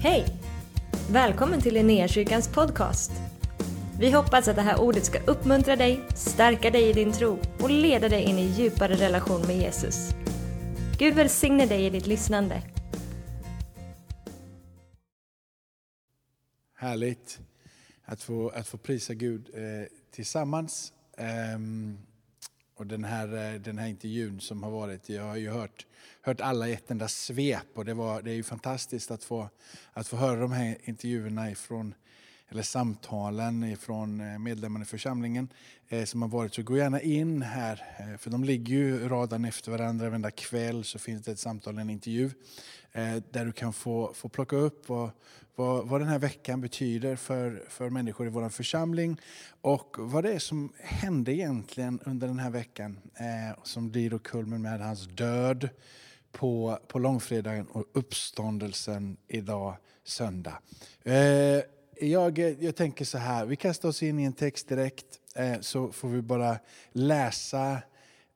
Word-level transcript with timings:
Hej! 0.00 0.26
Välkommen 1.10 1.60
till 1.60 1.74
Linnéakyrkans 1.74 2.48
podcast. 2.48 3.12
Vi 4.00 4.10
hoppas 4.10 4.48
att 4.48 4.56
det 4.56 4.62
här 4.62 4.80
ordet 4.80 5.04
ska 5.04 5.18
uppmuntra 5.18 5.76
dig, 5.76 6.00
stärka 6.14 6.70
dig 6.70 6.90
i 6.90 6.92
din 6.92 7.12
tro 7.12 7.38
och 7.60 7.70
leda 7.70 8.08
dig 8.08 8.22
in 8.22 8.38
i 8.38 8.46
djupare 8.46 8.94
relation 8.94 9.46
med 9.46 9.56
Jesus. 9.56 10.10
Gud 10.98 11.14
välsigne 11.14 11.66
dig 11.66 11.86
i 11.86 11.90
ditt 11.90 12.06
lyssnande. 12.06 12.62
Härligt 16.74 17.40
att 18.04 18.22
få, 18.22 18.48
att 18.48 18.68
få 18.68 18.78
prisa 18.78 19.14
Gud 19.14 19.50
eh, 19.54 19.62
tillsammans. 20.10 20.92
Ehm, 21.16 21.98
och 22.78 22.86
den 22.86 23.04
här, 23.04 23.52
eh, 23.54 23.60
den 23.60 23.78
här 23.78 23.88
intervjun 23.88 24.40
som 24.40 24.62
har 24.62 24.70
varit, 24.70 25.08
jag 25.08 25.22
har 25.22 25.36
ju 25.36 25.50
hört, 25.50 25.86
hört 26.22 26.40
alla 26.40 26.68
i 26.68 26.72
ett 26.72 26.90
enda 26.90 27.08
svep. 27.08 27.66
Och 27.74 27.84
det, 27.84 27.94
var, 27.94 28.22
det 28.22 28.30
är 28.30 28.34
ju 28.34 28.42
fantastiskt 28.42 29.10
att 29.10 29.24
få, 29.24 29.48
att 29.92 30.08
få 30.08 30.16
höra 30.16 30.40
de 30.40 30.52
här 30.52 30.76
intervjuerna 30.84 31.50
ifrån 31.50 31.94
eller 32.50 32.62
samtalen 32.62 33.76
från 33.76 34.20
eh, 34.20 34.38
medlemmarna 34.38 34.82
i 34.82 34.86
församlingen 34.86 35.48
eh, 35.88 36.04
som 36.04 36.22
har 36.22 36.28
varit. 36.28 36.54
Så 36.54 36.62
gå 36.62 36.76
gärna 36.76 37.00
in 37.00 37.42
här, 37.42 37.82
eh, 37.98 38.18
för 38.18 38.30
de 38.30 38.44
ligger 38.44 38.74
ju 38.74 39.08
radan 39.08 39.44
efter 39.44 39.70
varandra. 39.72 40.08
Varenda 40.08 40.30
kväll 40.30 40.84
så 40.84 40.98
finns 40.98 41.24
det 41.24 41.32
ett 41.32 41.38
samtal, 41.38 41.78
en 41.78 41.90
intervju, 41.90 42.30
där 43.30 43.44
du 43.44 43.52
kan 43.52 43.72
få, 43.72 44.12
få 44.14 44.28
plocka 44.28 44.56
upp 44.56 44.88
vad, 44.88 45.10
vad, 45.56 45.88
vad 45.88 46.00
den 46.00 46.08
här 46.08 46.18
veckan 46.18 46.60
betyder 46.60 47.16
för, 47.16 47.64
för 47.68 47.90
människor 47.90 48.26
i 48.26 48.30
vår 48.30 48.48
församling 48.48 49.20
och 49.60 49.96
vad 49.98 50.24
det 50.24 50.32
är 50.32 50.38
som 50.38 50.72
hände 50.78 51.32
egentligen 51.32 52.00
under 52.04 52.26
den 52.26 52.38
här 52.38 52.50
veckan 52.50 52.98
som 53.62 53.90
blir 53.90 54.10
då 54.10 54.18
kulmen 54.18 54.62
med 54.62 54.80
hans 54.80 55.06
död 55.06 55.68
på, 56.32 56.78
på 56.88 56.98
långfredagen 56.98 57.66
och 57.66 57.84
uppståndelsen 57.92 59.16
idag 59.28 59.76
söndag 60.04 60.58
jag, 62.00 62.38
jag 62.38 62.76
tänker 62.76 63.04
så 63.04 63.18
här, 63.18 63.46
vi 63.46 63.56
kastar 63.56 63.88
oss 63.88 64.02
in 64.02 64.18
i 64.18 64.24
en 64.24 64.32
text 64.32 64.68
direkt 64.68 65.06
eh, 65.34 65.60
så 65.60 65.92
får 65.92 66.08
vi 66.08 66.22
bara 66.22 66.58
läsa 66.92 67.78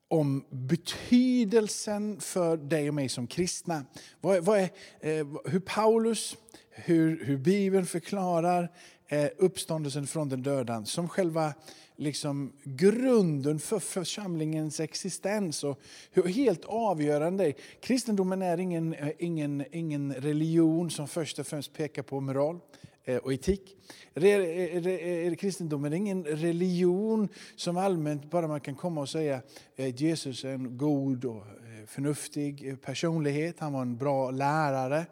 om 0.09 0.45
betydelsen 0.51 2.21
för 2.21 2.57
dig 2.57 2.89
och 2.89 2.95
mig 2.95 3.09
som 3.09 3.27
kristna. 3.27 3.85
Vad, 4.21 4.45
vad 4.45 4.59
är, 4.59 4.69
eh, 5.01 5.27
hur 5.45 5.61
Paulus, 5.61 6.37
hur, 6.71 7.25
hur 7.25 7.37
Bibeln 7.37 7.87
förklarar 7.87 8.73
eh, 9.09 9.29
uppståndelsen 9.39 10.07
från 10.07 10.29
den 10.29 10.43
döda 10.43 10.85
som 10.85 11.09
själva 11.09 11.55
liksom, 11.97 12.53
grunden 12.65 13.59
för 13.59 13.79
församlingens 13.79 14.81
existens 14.81 15.65
och 15.65 15.81
hur 16.11 16.23
helt 16.23 16.65
avgörande. 16.65 17.53
Kristendomen 17.81 18.43
är 18.43 18.61
ingen, 18.61 18.97
ingen, 19.19 19.65
ingen 19.73 20.15
religion 20.15 20.91
som 20.91 21.09
först 21.09 21.39
och 21.39 21.47
främst 21.47 21.73
pekar 21.73 22.03
på 22.03 22.21
moral. 22.21 22.61
Eh, 23.05 23.17
och 23.17 23.33
etik. 23.33 23.77
Eh, 24.15 25.35
kristendomen 25.35 25.93
är 25.93 25.97
ingen 25.97 26.25
religion 26.25 27.29
som 27.57 27.77
allmänt 27.77 28.31
bara 28.31 28.49
man 28.49 28.61
kan 28.61 28.75
komma 28.75 29.01
och 29.01 29.09
säga 29.09 29.43
eh, 29.77 29.89
att 29.89 30.01
Jesus 30.01 30.45
är 30.45 30.49
en 30.49 30.77
god 30.77 31.25
och 31.25 31.45
förnuftig 31.87 32.83
personlighet, 32.83 33.61
han 33.61 33.73
var 33.73 33.83
en 33.83 33.97
bra 33.97 34.31
lärare. 34.31 35.07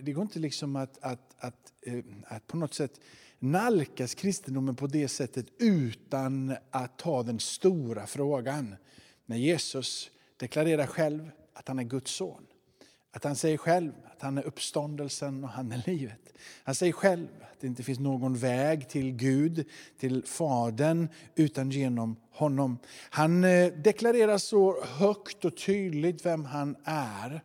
Det 0.00 0.12
går 0.12 0.22
inte 0.22 0.38
liksom 0.38 0.76
att, 0.76 0.98
att, 1.00 1.34
att, 1.38 1.72
att 2.24 2.46
på 2.46 2.56
något 2.56 2.74
sätt 2.74 3.00
nalkas 3.38 4.14
kristendomen 4.14 4.76
på 4.76 4.86
det 4.86 5.08
sättet 5.08 5.46
utan 5.58 6.56
att 6.70 6.98
ta 6.98 7.22
den 7.22 7.40
stora 7.40 8.06
frågan. 8.06 8.74
När 9.26 9.36
Jesus 9.36 10.10
deklarerar 10.36 10.86
själv 10.86 11.30
att 11.52 11.68
han 11.68 11.78
är 11.78 11.84
Guds 11.84 12.10
son. 12.10 12.46
Att 13.12 13.24
han 13.24 13.36
säger 13.36 13.56
själv 13.56 13.92
att 14.16 14.22
han 14.22 14.38
är 14.38 14.42
uppståndelsen 14.42 15.44
och 15.44 15.50
han 15.50 15.72
är 15.72 15.82
livet. 15.86 16.20
Han 16.64 16.74
säger 16.74 16.92
själv 16.92 17.28
att 17.42 17.60
det 17.60 17.66
inte 17.66 17.82
finns 17.82 17.98
någon 17.98 18.36
väg 18.36 18.88
till 18.88 19.12
Gud, 19.12 19.68
till 19.98 20.24
Fadern, 20.26 21.08
utan 21.34 21.70
genom 21.70 22.16
honom. 22.30 22.78
Han 23.10 23.44
eh, 23.44 23.72
deklarerar 23.72 24.38
så 24.38 24.84
högt 24.84 25.44
och 25.44 25.56
tydligt 25.56 26.26
vem 26.26 26.44
han 26.44 26.76
är, 26.84 27.42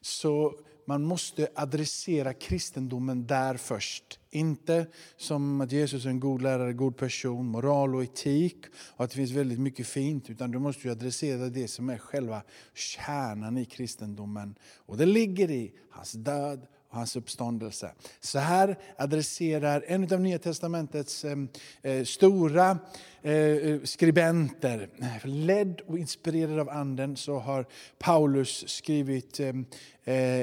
så 0.00 0.54
man 0.86 1.02
måste 1.02 1.48
adressera 1.54 2.34
kristendomen 2.34 3.26
där 3.26 3.56
först. 3.56 4.18
Inte 4.34 4.86
som 5.16 5.60
att 5.60 5.72
Jesus 5.72 6.04
är 6.04 6.08
en 6.08 6.20
god 6.20 6.42
lärare, 6.42 6.72
god 6.72 6.96
person, 6.96 7.46
moral 7.46 7.94
och 7.94 8.02
etik 8.02 8.56
och 8.96 9.04
att 9.04 9.10
det 9.10 9.16
finns 9.16 9.30
väldigt 9.30 9.60
mycket 9.60 9.86
fint. 9.86 10.30
Utan 10.30 10.50
du 10.50 10.58
måste 10.58 10.90
adressera 10.90 11.48
det 11.48 11.68
som 11.68 11.90
är 11.90 11.98
själva 11.98 12.42
kärnan 12.74 13.58
i 13.58 13.64
kristendomen. 13.64 14.54
Och 14.76 14.96
det 14.96 15.06
ligger 15.06 15.50
i 15.50 15.72
hans 15.90 16.12
död 16.12 16.66
och 16.94 16.98
hans 16.98 17.16
uppståndelse. 17.16 17.92
Så 18.20 18.38
här 18.38 18.78
adresserar 18.98 19.84
en 19.86 20.12
av 20.12 20.20
Nya 20.20 20.38
Testamentets 20.38 21.24
eh, 21.24 21.36
eh, 21.82 22.04
stora 22.04 22.78
eh, 23.22 23.80
skribenter, 23.84 24.88
ledd 25.24 25.80
och 25.86 25.98
inspirerad 25.98 26.58
av 26.58 26.68
Anden, 26.68 27.16
så 27.16 27.38
har 27.38 27.66
Paulus 27.98 28.68
skrivit 28.68 29.40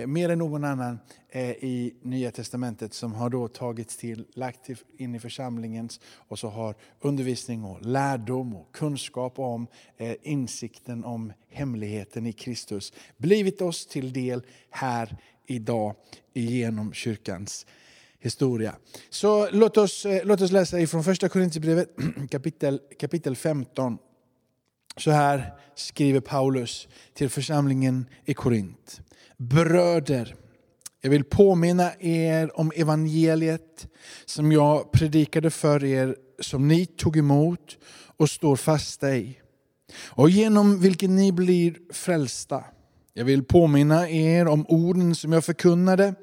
mer 0.05 0.29
än 0.29 0.39
någon 0.39 0.63
annan 0.63 0.99
i 1.59 1.93
Nya 2.01 2.31
Testamentet 2.31 2.93
som 2.93 3.13
har 3.13 3.29
då 3.29 3.47
tagits 3.47 3.97
till, 3.97 4.25
lagt 4.33 4.69
in 4.97 5.15
i 5.15 5.19
församlingens 5.19 5.99
och 6.15 6.39
så 6.39 6.49
har 6.49 6.75
undervisning 6.99 7.63
och 7.63 7.81
lärdom 7.81 8.55
och 8.55 8.71
kunskap 8.71 9.39
om 9.39 9.67
insikten 10.21 11.03
om 11.03 11.33
hemligheten 11.49 12.27
i 12.27 12.33
Kristus 12.33 12.93
blivit 13.17 13.61
oss 13.61 13.87
till 13.87 14.13
del 14.13 14.43
här 14.69 15.17
idag 15.51 15.95
genom 16.33 16.93
kyrkans 16.93 17.65
historia. 18.19 18.75
Så 19.09 19.49
låt 19.51 19.77
oss, 19.77 20.05
eh, 20.05 20.25
låt 20.25 20.41
oss 20.41 20.51
läsa 20.51 20.79
ifrån 20.79 21.03
första 21.03 21.29
Korintierbrevet 21.29 21.89
kapitel, 22.31 22.79
kapitel 22.99 23.35
15. 23.35 23.97
Så 24.97 25.11
här 25.11 25.53
skriver 25.75 26.19
Paulus 26.19 26.87
till 27.13 27.29
församlingen 27.29 28.05
i 28.25 28.33
Korint. 28.33 29.01
Bröder, 29.37 30.35
jag 31.01 31.09
vill 31.09 31.23
påminna 31.23 31.91
er 31.99 32.59
om 32.59 32.71
evangeliet 32.75 33.87
som 34.25 34.51
jag 34.51 34.91
predikade 34.91 35.51
för 35.51 35.83
er, 35.83 36.15
som 36.39 36.67
ni 36.67 36.85
tog 36.85 37.17
emot 37.17 37.77
och 38.17 38.29
står 38.29 38.55
fasta 38.55 39.15
i, 39.15 39.37
och 39.95 40.29
genom 40.29 40.79
vilken 40.79 41.15
ni 41.15 41.31
blir 41.31 41.93
frälsta. 41.93 42.63
Jag 43.13 43.25
vill 43.25 43.43
påminna 43.43 44.09
er 44.09 44.47
om 44.47 44.65
orden 44.69 45.15
som 45.15 45.31
jag 45.31 45.45
förkunnade, 45.45 46.15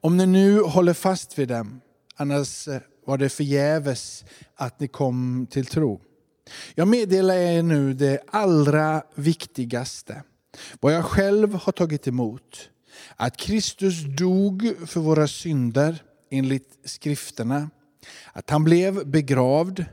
om 0.00 0.16
ni 0.16 0.26
nu 0.26 0.60
håller 0.60 0.92
fast 0.92 1.38
vid 1.38 1.48
dem. 1.48 1.80
Annars 2.16 2.68
eh, 2.68 2.80
var 3.06 3.18
det 3.18 3.28
förgäves 3.28 4.24
att 4.54 4.80
ni 4.80 4.88
kom 4.88 5.46
till 5.50 5.66
tro. 5.66 6.00
Jag 6.74 6.88
meddelar 6.88 7.34
er 7.34 7.62
nu 7.62 7.94
det 7.94 8.20
allra 8.26 9.02
viktigaste, 9.14 10.22
vad 10.80 10.94
jag 10.94 11.04
själv 11.04 11.54
har 11.54 11.72
tagit 11.72 12.08
emot. 12.08 12.70
Att 13.16 13.36
Kristus 13.36 14.04
dog 14.18 14.74
för 14.86 15.00
våra 15.00 15.28
synder 15.28 16.02
enligt 16.30 16.78
skrifterna, 16.84 17.70
att 18.32 18.50
han 18.50 18.64
blev 18.64 19.06
begravd, 19.06 19.84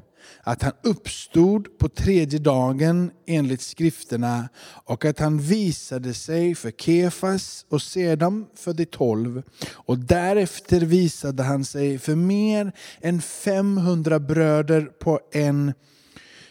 att 0.44 0.62
han 0.62 0.72
uppstod 0.84 1.78
på 1.78 1.90
tredje 1.90 2.40
dagen 2.40 3.12
enligt 3.25 3.62
skrifterna 3.62 4.50
och 4.84 5.06
att 5.06 5.19
han 5.19 5.40
visade 5.40 6.13
sig 6.13 6.56
för 6.56 6.72
Kefas 6.72 7.66
och 7.69 7.81
sedan 7.81 8.46
för 8.56 8.74
de 8.74 8.86
tolv. 8.86 9.44
Och 9.72 10.00
därefter 10.00 10.80
visade 10.80 11.44
han 11.44 11.66
sig 11.66 12.00
för 12.00 12.16
mer 12.16 12.72
än 13.02 13.22
500 13.22 14.19
bröder 14.19 14.86
på 14.86 15.19
en, 15.31 15.74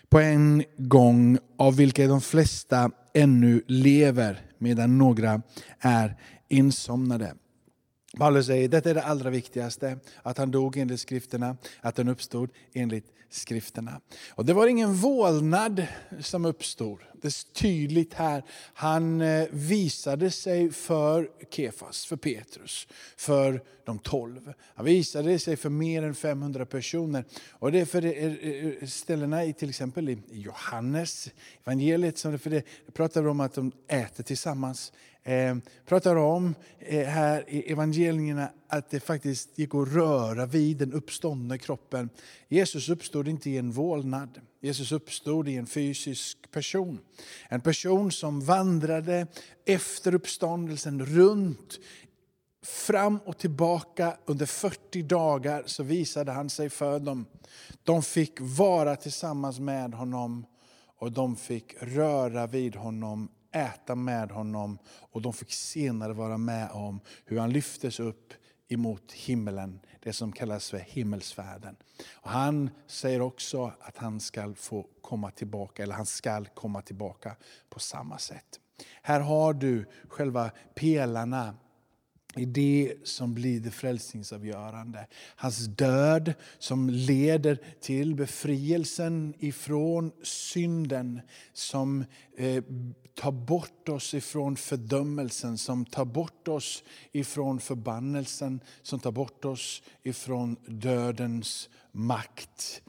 på 0.08 0.18
en 0.18 0.64
gång, 0.76 1.38
av 1.58 1.76
vilka 1.76 2.06
de 2.06 2.20
flesta 2.20 2.90
ännu 3.14 3.62
lever 3.66 4.40
medan 4.58 4.98
några 4.98 5.42
är 5.80 6.16
insomnade. 6.48 7.34
Paulus 8.18 8.46
säger 8.46 8.64
att 8.64 8.70
detta 8.70 8.90
är 8.90 8.94
det 8.94 9.02
allra 9.02 9.30
viktigaste, 9.30 9.98
att 10.22 10.38
han 10.38 10.50
dog 10.50 10.76
enligt 10.76 11.00
skrifterna, 11.00 11.56
att 11.80 11.98
han 11.98 12.08
uppstod 12.08 12.50
enligt 12.72 13.06
skrifterna. 13.30 14.00
Och 14.30 14.44
det 14.44 14.52
var 14.52 14.66
ingen 14.66 14.94
vålnad 14.94 15.86
som 16.20 16.44
uppstod. 16.44 16.98
Det 17.24 17.28
är 17.28 17.52
tydligt 17.54 18.14
här. 18.14 18.42
Han 18.74 19.20
eh, 19.20 19.46
visade 19.50 20.30
sig 20.30 20.70
för 20.70 21.30
Kefas, 21.50 22.06
för 22.06 22.16
Petrus, 22.16 22.88
för 23.16 23.62
de 23.84 23.98
tolv. 23.98 24.52
Han 24.74 24.84
visade 24.84 25.38
sig 25.38 25.56
för 25.56 25.70
mer 25.70 26.02
än 26.02 26.14
500 26.14 26.66
personer. 26.66 27.24
Och 27.50 27.72
det 27.72 27.80
är 27.80 27.84
för 27.84 28.04
eh, 28.04 28.32
eh, 28.32 28.86
ställena 28.86 29.44
i 29.44 29.52
till 29.52 29.68
exempel 29.68 30.08
i 30.08 30.18
Johannes 30.30 31.30
evangeliet, 31.64 32.18
som 32.18 32.32
det, 32.32 32.38
för 32.38 32.50
det 32.50 32.64
pratar 32.94 33.26
om 33.26 33.40
att 33.40 33.54
de 33.54 33.72
äter 33.88 34.24
tillsammans 34.24 34.92
eh, 35.22 35.56
pratar 35.86 36.16
om 36.16 36.54
eh, 36.78 37.06
här 37.06 37.44
i 37.48 37.72
evangelierna 37.72 38.50
att 38.78 38.90
det 38.90 39.00
faktiskt 39.00 39.58
gick 39.58 39.74
att 39.74 39.88
röra 39.88 40.46
vid 40.46 40.76
den 40.76 40.92
uppståndna 40.92 41.58
kroppen. 41.58 42.10
Jesus 42.48 42.88
uppstod 42.88 43.28
inte 43.28 43.50
i 43.50 43.58
en 43.58 43.72
vålnad. 43.72 44.40
Jesus 44.60 44.92
uppstod 44.92 45.48
i 45.48 45.56
en 45.56 45.66
fysisk 45.66 46.50
person. 46.50 46.98
En 47.48 47.60
person 47.60 48.12
som 48.12 48.40
vandrade 48.40 49.26
efter 49.66 50.14
uppståndelsen 50.14 51.06
runt 51.06 51.78
fram 52.62 53.18
och 53.24 53.38
tillbaka 53.38 54.16
under 54.24 54.46
40 54.46 55.02
dagar 55.02 55.62
så 55.66 55.82
visade 55.82 56.32
han 56.32 56.50
sig 56.50 56.70
för 56.70 56.98
dem. 56.98 57.26
De 57.82 58.02
fick 58.02 58.40
vara 58.40 58.96
tillsammans 58.96 59.58
med 59.58 59.94
honom 59.94 60.46
och 60.98 61.12
de 61.12 61.36
fick 61.36 61.74
röra 61.80 62.46
vid 62.46 62.76
honom, 62.76 63.28
äta 63.54 63.94
med 63.94 64.30
honom 64.30 64.78
och 64.86 65.22
de 65.22 65.32
fick 65.32 65.52
senare 65.52 66.12
vara 66.12 66.38
med 66.38 66.70
om 66.70 67.00
hur 67.24 67.38
han 67.38 67.52
lyftes 67.52 68.00
upp 68.00 68.32
emot 68.68 69.12
himmelen, 69.12 69.80
det 70.00 70.12
som 70.12 70.32
kallas 70.32 70.70
för 70.70 70.78
himmelsfärden. 70.78 71.76
Och 72.12 72.30
han 72.30 72.70
säger 72.86 73.20
också 73.20 73.72
att 73.80 73.96
han 73.96 74.20
ska 74.20 74.54
få 74.54 74.86
komma 75.00 75.30
tillbaka, 75.30 75.82
eller 75.82 75.94
han 75.94 76.06
ska 76.06 76.44
komma 76.44 76.82
tillbaka 76.82 77.36
på 77.68 77.80
samma 77.80 78.18
sätt. 78.18 78.60
Här 79.02 79.20
har 79.20 79.52
du 79.52 79.86
själva 80.08 80.50
pelarna 80.74 81.54
i 82.36 82.44
det 82.44 82.94
som 83.04 83.34
blir 83.34 83.60
det 83.60 83.70
frälsningsavgörande. 83.70 85.06
Hans 85.36 85.66
död 85.66 86.34
som 86.58 86.90
leder 86.90 87.58
till 87.80 88.14
befrielsen 88.14 89.34
ifrån 89.38 90.12
synden 90.22 91.20
som 91.52 92.04
eh, 92.36 92.64
tar 93.14 93.32
bort 93.32 93.88
oss 93.88 94.14
ifrån 94.14 94.56
fördömelsen, 94.56 95.58
som 95.58 95.84
tar 95.84 96.04
bort 96.04 96.48
oss 96.48 96.84
ifrån 97.12 97.60
förbannelsen, 97.60 98.60
som 98.82 99.00
tar 99.00 99.12
bort 99.12 99.44
oss 99.44 99.82
ifrån 100.02 100.56
dödens 100.66 101.68
makt 101.92 102.82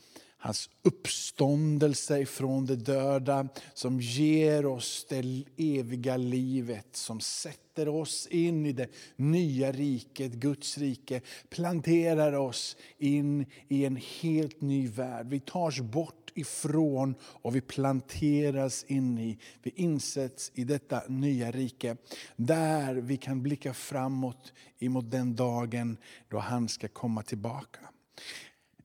hans 0.46 0.70
uppståndelse 0.84 2.20
ifrån 2.20 2.66
de 2.66 2.76
döda 2.76 3.48
som 3.74 4.02
ger 4.02 4.66
oss 4.66 5.06
det 5.10 5.44
eviga 5.58 6.18
livet, 6.18 6.88
som 6.92 7.20
sätter 7.20 7.88
oss 7.88 8.28
in 8.28 8.66
i 8.66 8.72
det 8.72 8.88
nya 9.16 9.72
riket, 9.72 10.32
Guds 10.32 10.78
rike, 10.78 11.22
planterar 11.50 12.34
oss 12.34 12.78
in 12.98 13.46
i 13.68 13.86
en 13.86 14.00
helt 14.22 14.62
ny 14.62 14.88
värld. 14.88 15.28
Vi 15.30 15.40
tas 15.40 15.80
bort 15.80 16.32
ifrån 16.36 17.16
och 17.22 17.56
vi 17.56 17.62
planteras 17.62 18.84
in 18.88 19.20
i, 19.20 19.38
vi 19.64 19.72
insätts 19.76 20.52
i 20.56 20.64
detta 20.64 21.02
nya 21.08 21.52
rike. 21.52 21.98
Där 22.36 22.96
vi 22.96 23.18
kan 23.18 23.44
blicka 23.44 23.74
framåt 23.74 24.54
emot 24.80 25.12
den 25.12 25.36
dagen 25.36 25.98
då 26.30 26.38
han 26.40 26.70
ska 26.70 26.88
komma 26.88 27.24
tillbaka. 27.24 27.80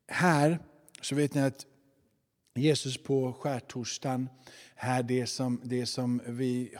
Här 0.07 0.59
så 1.00 1.14
vet 1.14 1.35
ni 1.35 1.41
att 1.41 1.67
Jesus 2.55 3.02
på 3.02 3.32
skärtorsdagen, 3.32 4.29
här 4.82 5.03
det 5.03 5.27
som, 5.27 5.61
det 5.65 5.87
som 5.87 6.21
vi 6.27 6.75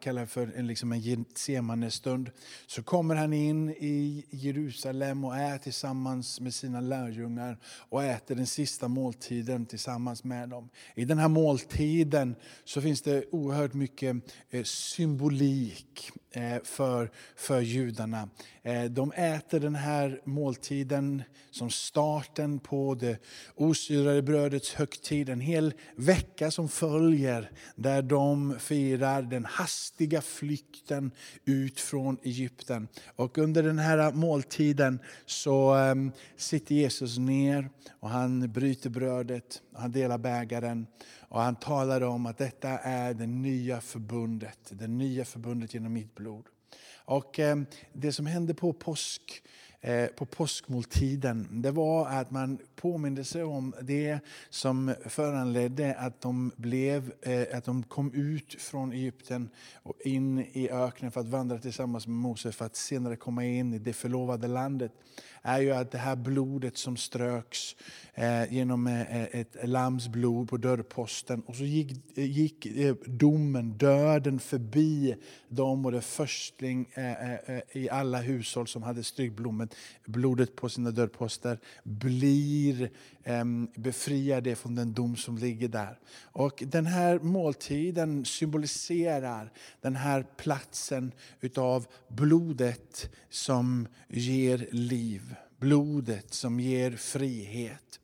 kallar 0.00 0.26
för 0.26 0.52
en, 0.56 0.66
liksom 0.66 0.92
en 0.92 1.00
Getsemane-stund, 1.00 2.30
så 2.66 2.82
kommer 2.82 3.14
han 3.14 3.32
in 3.32 3.70
i 3.70 4.24
Jerusalem 4.30 5.24
och 5.24 5.36
är 5.36 5.58
tillsammans 5.58 6.40
med 6.40 6.54
sina 6.54 6.80
lärjungar 6.80 7.58
och 7.64 8.04
äter 8.04 8.34
den 8.34 8.46
sista 8.46 8.88
måltiden 8.88 9.66
tillsammans 9.66 10.24
med 10.24 10.48
dem. 10.48 10.68
I 10.94 11.04
den 11.04 11.18
här 11.18 11.28
måltiden 11.28 12.36
så 12.64 12.80
finns 12.80 13.02
det 13.02 13.24
oerhört 13.30 13.74
mycket 13.74 14.16
eh, 14.50 14.62
symbolik 14.64 16.10
eh, 16.30 16.56
för, 16.64 17.10
för 17.36 17.60
judarna. 17.60 18.28
Eh, 18.62 18.84
de 18.84 19.12
äter 19.12 19.60
den 19.60 19.74
här 19.74 20.20
måltiden 20.24 21.22
som 21.50 21.70
starten 21.70 22.58
på 22.58 22.94
det 22.94 23.18
osyrade 23.54 24.22
brödets 24.22 24.74
högtid. 24.74 25.28
En 25.28 25.40
hel 25.40 25.74
vecka 25.96 26.50
som 26.50 26.68
följer 26.68 27.37
där 27.74 28.02
de 28.02 28.58
firar 28.58 29.22
den 29.22 29.44
hastiga 29.44 30.20
flykten 30.20 31.10
ut 31.44 31.80
från 31.80 32.18
Egypten. 32.22 32.88
Och 33.16 33.38
under 33.38 33.62
den 33.62 33.78
här 33.78 34.12
måltiden 34.12 34.98
så 35.26 35.74
ehm, 35.74 36.12
sitter 36.36 36.74
Jesus 36.74 37.18
ner 37.18 37.70
och 38.00 38.10
han 38.10 38.52
bryter 38.52 38.90
brödet, 38.90 39.62
han 39.72 39.92
delar 39.92 40.18
bägaren 40.18 40.86
och 41.28 41.40
han 41.40 41.56
talar 41.56 42.00
om 42.00 42.26
att 42.26 42.38
detta 42.38 42.68
är 42.78 43.14
det 43.14 43.26
nya 43.26 43.80
förbundet, 43.80 44.58
det 44.70 44.88
nya 44.88 45.24
förbundet 45.24 45.74
genom 45.74 45.92
mitt 45.92 46.14
blod. 46.14 46.44
Och 47.08 47.38
ehm, 47.38 47.66
det 47.92 48.12
som 48.12 48.26
hände 48.26 48.54
på 48.54 48.72
påsk 48.72 49.42
Eh, 49.80 50.06
på 50.06 50.26
påskmåltiden, 50.26 51.48
det 51.50 51.70
var 51.70 52.08
att 52.08 52.30
man 52.30 52.58
påminde 52.76 53.24
sig 53.24 53.44
om 53.44 53.74
det 53.80 54.18
som 54.50 54.94
föranledde 55.06 55.94
att 55.94 56.20
de, 56.20 56.52
blev, 56.56 57.12
eh, 57.22 57.56
att 57.58 57.64
de 57.64 57.82
kom 57.82 58.12
ut 58.14 58.62
från 58.62 58.92
Egypten 58.92 59.50
och 59.74 59.94
in 60.04 60.38
i 60.38 60.70
öknen 60.70 61.10
för 61.10 61.20
att 61.20 61.28
vandra 61.28 61.58
tillsammans 61.58 62.06
med 62.06 62.16
Mose 62.16 62.52
för 62.52 62.64
att 62.64 62.76
senare 62.76 63.16
komma 63.16 63.44
in 63.44 63.74
i 63.74 63.78
det 63.78 63.92
förlovade 63.92 64.48
landet 64.48 64.92
är 65.42 65.60
ju 65.60 65.70
att 65.70 65.90
det 65.90 65.98
här 65.98 66.16
blodet 66.16 66.76
som 66.76 66.96
ströks 66.96 67.76
eh, 68.14 68.52
genom 68.52 68.86
eh, 68.86 69.22
ett 69.24 69.56
lams 69.64 70.08
blod 70.08 70.48
på 70.48 70.56
dörrposten 70.56 71.40
och 71.40 71.56
så 71.56 71.64
gick, 71.64 72.18
eh, 72.18 72.24
gick 72.24 72.66
eh, 72.66 72.94
domen, 73.06 73.78
döden 73.78 74.40
förbi 74.40 75.14
dem 75.48 75.86
och 75.86 75.92
det 75.92 76.00
förstling 76.00 76.88
eh, 76.94 77.32
eh, 77.32 77.60
i 77.72 77.90
alla 77.90 78.20
hushåll 78.20 78.66
som 78.66 78.82
hade 78.82 79.04
strykt 79.04 79.36
blodet 80.04 80.56
på 80.56 80.68
sina 80.68 80.90
dörrposter 80.90 81.58
blir 81.82 82.90
Ehm, 83.28 83.68
befriade 83.74 84.56
från 84.56 84.74
den 84.74 84.92
dom 84.92 85.16
som 85.16 85.38
ligger 85.38 85.68
där. 85.68 85.98
Och 86.22 86.62
den 86.66 86.86
här 86.86 87.18
måltiden 87.18 88.24
symboliserar 88.24 89.52
den 89.80 89.96
här 89.96 90.26
platsen 90.36 91.12
utav 91.40 91.86
blodet 92.08 93.10
som 93.30 93.88
ger 94.08 94.68
liv 94.70 95.34
blodet 95.60 96.34
som 96.34 96.60
ger 96.60 96.90
frihet. 96.90 98.00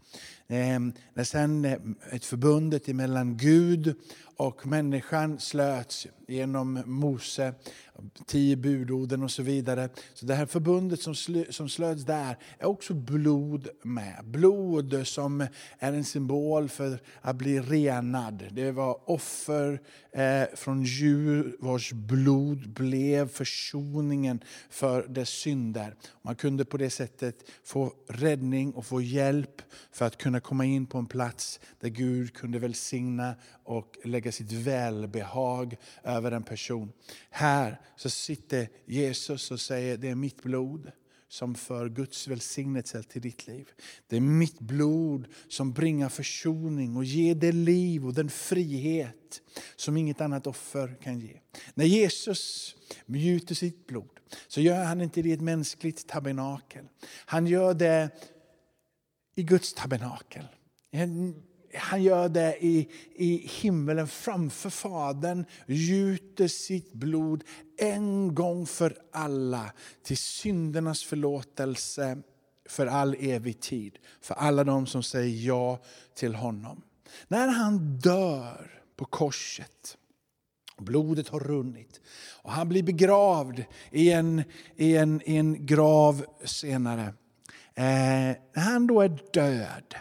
Ehm, 0.49 0.93
när 1.15 1.25
sen 1.25 1.65
eh, 1.65 1.79
ett 2.11 2.25
förbundet 2.25 2.87
mellan 2.87 3.37
Gud 3.37 3.95
och 4.37 4.67
människan 4.67 5.41
slöts 5.41 6.07
genom 6.29 6.83
Mose, 6.87 7.55
tio 8.27 8.57
budorden 8.57 9.23
och 9.23 9.31
så 9.31 9.43
vidare. 9.43 9.89
Så 10.15 10.27
det 10.27 10.35
här 10.35 10.47
förbundet 10.47 11.01
som, 11.01 11.15
slö, 11.15 11.45
som 11.51 11.69
slöts 11.69 12.05
där 12.05 12.37
är 12.59 12.67
också 12.67 12.95
blod 12.95 13.69
med. 13.83 14.25
Blod 14.25 15.07
som 15.07 15.41
är 15.79 15.93
en 15.93 16.05
symbol 16.05 16.69
för 16.69 16.99
att 17.21 17.37
bli 17.37 17.61
renad. 17.61 18.45
Det 18.51 18.73
var 18.73 19.11
offer 19.11 19.81
eh, 20.13 20.43
från 20.55 20.83
djur 20.83 21.57
vars 21.61 21.93
blod 21.93 22.69
blev 22.69 23.29
försoningen 23.29 24.41
för 24.71 25.03
dess 25.03 25.29
synder. 25.29 25.95
Man 26.23 26.37
kunde 26.37 26.65
på 26.65 26.77
det 26.77 26.91
sättet 26.91 27.51
få 27.65 27.93
räddning 28.09 28.73
och 28.73 28.87
få 28.87 29.01
hjälp 29.01 29.63
för 29.93 30.07
att 30.07 30.19
kunna 30.19 30.41
komma 30.41 30.65
in 30.65 30.87
på 30.87 30.99
en 30.99 31.07
plats 31.07 31.61
där 31.81 31.89
Gud 31.89 32.35
kunde 32.35 32.59
välsigna 32.59 33.35
och 33.65 33.99
lägga 34.05 34.33
sitt 34.33 34.53
välbehag 34.53 35.77
över 36.17 36.33
en 36.33 36.43
person. 36.43 36.93
Här 37.31 37.81
så 37.97 38.11
sitter 38.11 38.69
Jesus 38.87 39.51
och 39.51 39.61
säger 39.61 39.97
det 39.97 40.09
är 40.09 40.15
mitt 40.15 40.43
blod 40.43 40.93
som 41.29 41.55
för 41.55 41.89
Guds 41.89 42.29
välsignelse 42.29 43.03
till 43.03 43.23
ditt 43.23 43.47
liv. 43.47 43.69
Det 44.07 44.17
är 44.17 44.21
mitt 44.21 44.61
blod 44.61 45.27
som 45.49 45.73
bringar 45.73 46.09
försoning 46.09 46.97
och 46.97 47.05
ger 47.05 47.35
det 47.35 47.53
liv 47.53 48.07
och 48.07 48.15
den 48.15 48.31
frihet 48.31 49.43
som 49.77 49.97
inget 49.97 50.21
annat 50.21 50.47
offer 50.47 50.97
kan 51.03 51.21
ge. 51.21 51.41
När 51.75 51.85
Jesus 51.85 52.75
gjuter 53.07 53.55
sitt 53.55 53.87
blod 53.87 54.21
så 54.49 54.61
gör 54.61 54.85
han 54.85 55.01
inte 55.01 55.23
det 55.23 55.29
i 55.29 55.33
ett 55.33 55.41
mänskligt 55.41 56.07
tabernakel. 56.07 56.85
Han 57.27 57.47
gör 57.47 57.75
det 57.75 58.11
i 59.35 59.43
Guds 59.43 59.75
tabernakel 59.75 60.47
han 61.77 62.03
gör 62.03 62.29
det 62.29 62.65
i, 62.65 62.89
i 63.15 63.37
himmelen 63.37 64.09
framför 64.09 64.71
Fadern, 64.71 65.45
gjuter 65.67 66.49
sitt 66.49 66.93
blod 66.93 67.45
en 67.77 68.35
gång 68.35 68.67
för 68.67 68.97
alla 69.13 69.73
till 70.03 70.17
syndernas 70.17 71.05
förlåtelse 71.05 72.19
för 72.69 72.87
all 72.87 73.17
evig 73.19 73.61
tid. 73.61 73.99
För 74.21 74.35
alla 74.35 74.65
de 74.65 74.87
som 74.87 75.03
säger 75.03 75.47
ja 75.47 75.81
till 76.15 76.35
honom. 76.35 76.83
När 77.29 77.49
han 77.49 77.99
dör 77.99 78.83
på 78.97 79.05
korset, 79.05 79.97
blodet 80.79 81.29
har 81.29 81.41
runnit 81.41 82.01
och 82.43 82.53
han 82.53 82.69
blir 82.69 82.83
begravd 82.83 83.65
i 83.91 84.11
en, 84.13 84.43
i 84.77 84.97
en, 84.97 85.21
i 85.25 85.37
en 85.37 85.67
grav 85.67 86.25
senare. 86.45 87.15
Eh, 87.75 87.85
när 88.55 88.61
han 88.63 88.87
då 88.87 89.01
är 89.01 89.19
död 89.33 89.95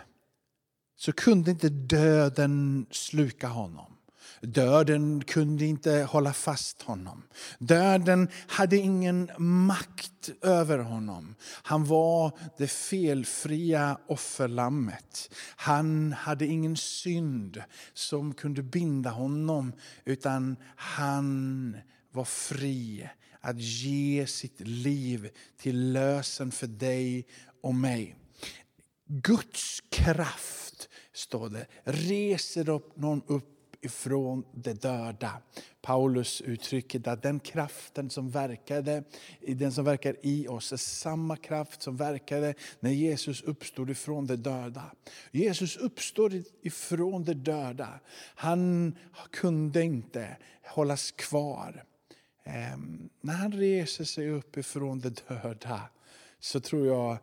så 1.03 1.11
kunde 1.11 1.51
inte 1.51 1.69
döden 1.69 2.85
sluka 2.91 3.47
honom. 3.47 3.93
Döden 4.41 5.23
kunde 5.23 5.65
inte 5.65 5.91
hålla 5.91 6.33
fast 6.33 6.81
honom. 6.81 7.23
Döden 7.59 8.29
hade 8.47 8.77
ingen 8.77 9.29
makt 9.37 10.29
över 10.41 10.79
honom. 10.79 11.35
Han 11.63 11.85
var 11.85 12.37
det 12.57 12.67
felfria 12.67 13.97
offerlammet. 14.07 15.33
Han 15.55 16.13
hade 16.13 16.45
ingen 16.45 16.75
synd 16.75 17.63
som 17.93 18.33
kunde 18.33 18.63
binda 18.63 19.09
honom, 19.09 19.73
utan 20.05 20.55
han 20.75 21.77
var 22.11 22.25
fri 22.25 23.09
att 23.41 23.59
ge 23.59 24.27
sitt 24.27 24.59
liv 24.59 25.29
till 25.57 25.91
lösen 25.91 26.51
för 26.51 26.67
dig 26.67 27.27
och 27.61 27.75
mig. 27.75 28.15
Guds 29.07 29.83
kraft, 29.89 30.89
står 31.13 31.49
det, 31.49 31.65
reser 31.83 32.69
upp 32.69 32.97
någon 32.97 33.21
upp 33.27 33.53
ifrån 33.85 34.43
de 34.51 34.73
döda. 34.73 35.41
Paulus 35.81 36.41
uttrycker 36.41 37.09
att 37.09 37.21
den 37.21 37.39
kraften 37.39 38.09
som 38.09 38.29
verkade, 38.29 39.03
den 39.47 39.71
som 39.71 39.85
verkar 39.85 40.15
i 40.21 40.47
oss 40.47 40.73
är 40.73 40.77
samma 40.77 41.37
kraft 41.37 41.81
som 41.81 41.97
verkade 41.97 42.53
när 42.79 42.91
Jesus 42.91 43.41
uppstod 43.41 43.89
ifrån 43.89 44.27
de 44.27 44.35
döda. 44.35 44.91
Jesus 45.31 45.77
uppstod 45.77 46.43
ifrån 46.61 47.23
de 47.23 47.33
döda. 47.33 47.99
Han 48.35 48.95
kunde 49.31 49.83
inte 49.83 50.37
hållas 50.63 51.11
kvar. 51.11 51.83
Ehm, 52.43 53.09
när 53.21 53.33
han 53.33 53.51
reser 53.51 54.03
sig 54.03 54.29
upp 54.29 54.57
ifrån 54.57 54.99
de 54.99 55.09
döda 55.09 55.81
så 56.39 56.59
tror 56.59 56.87
jag 56.87 57.17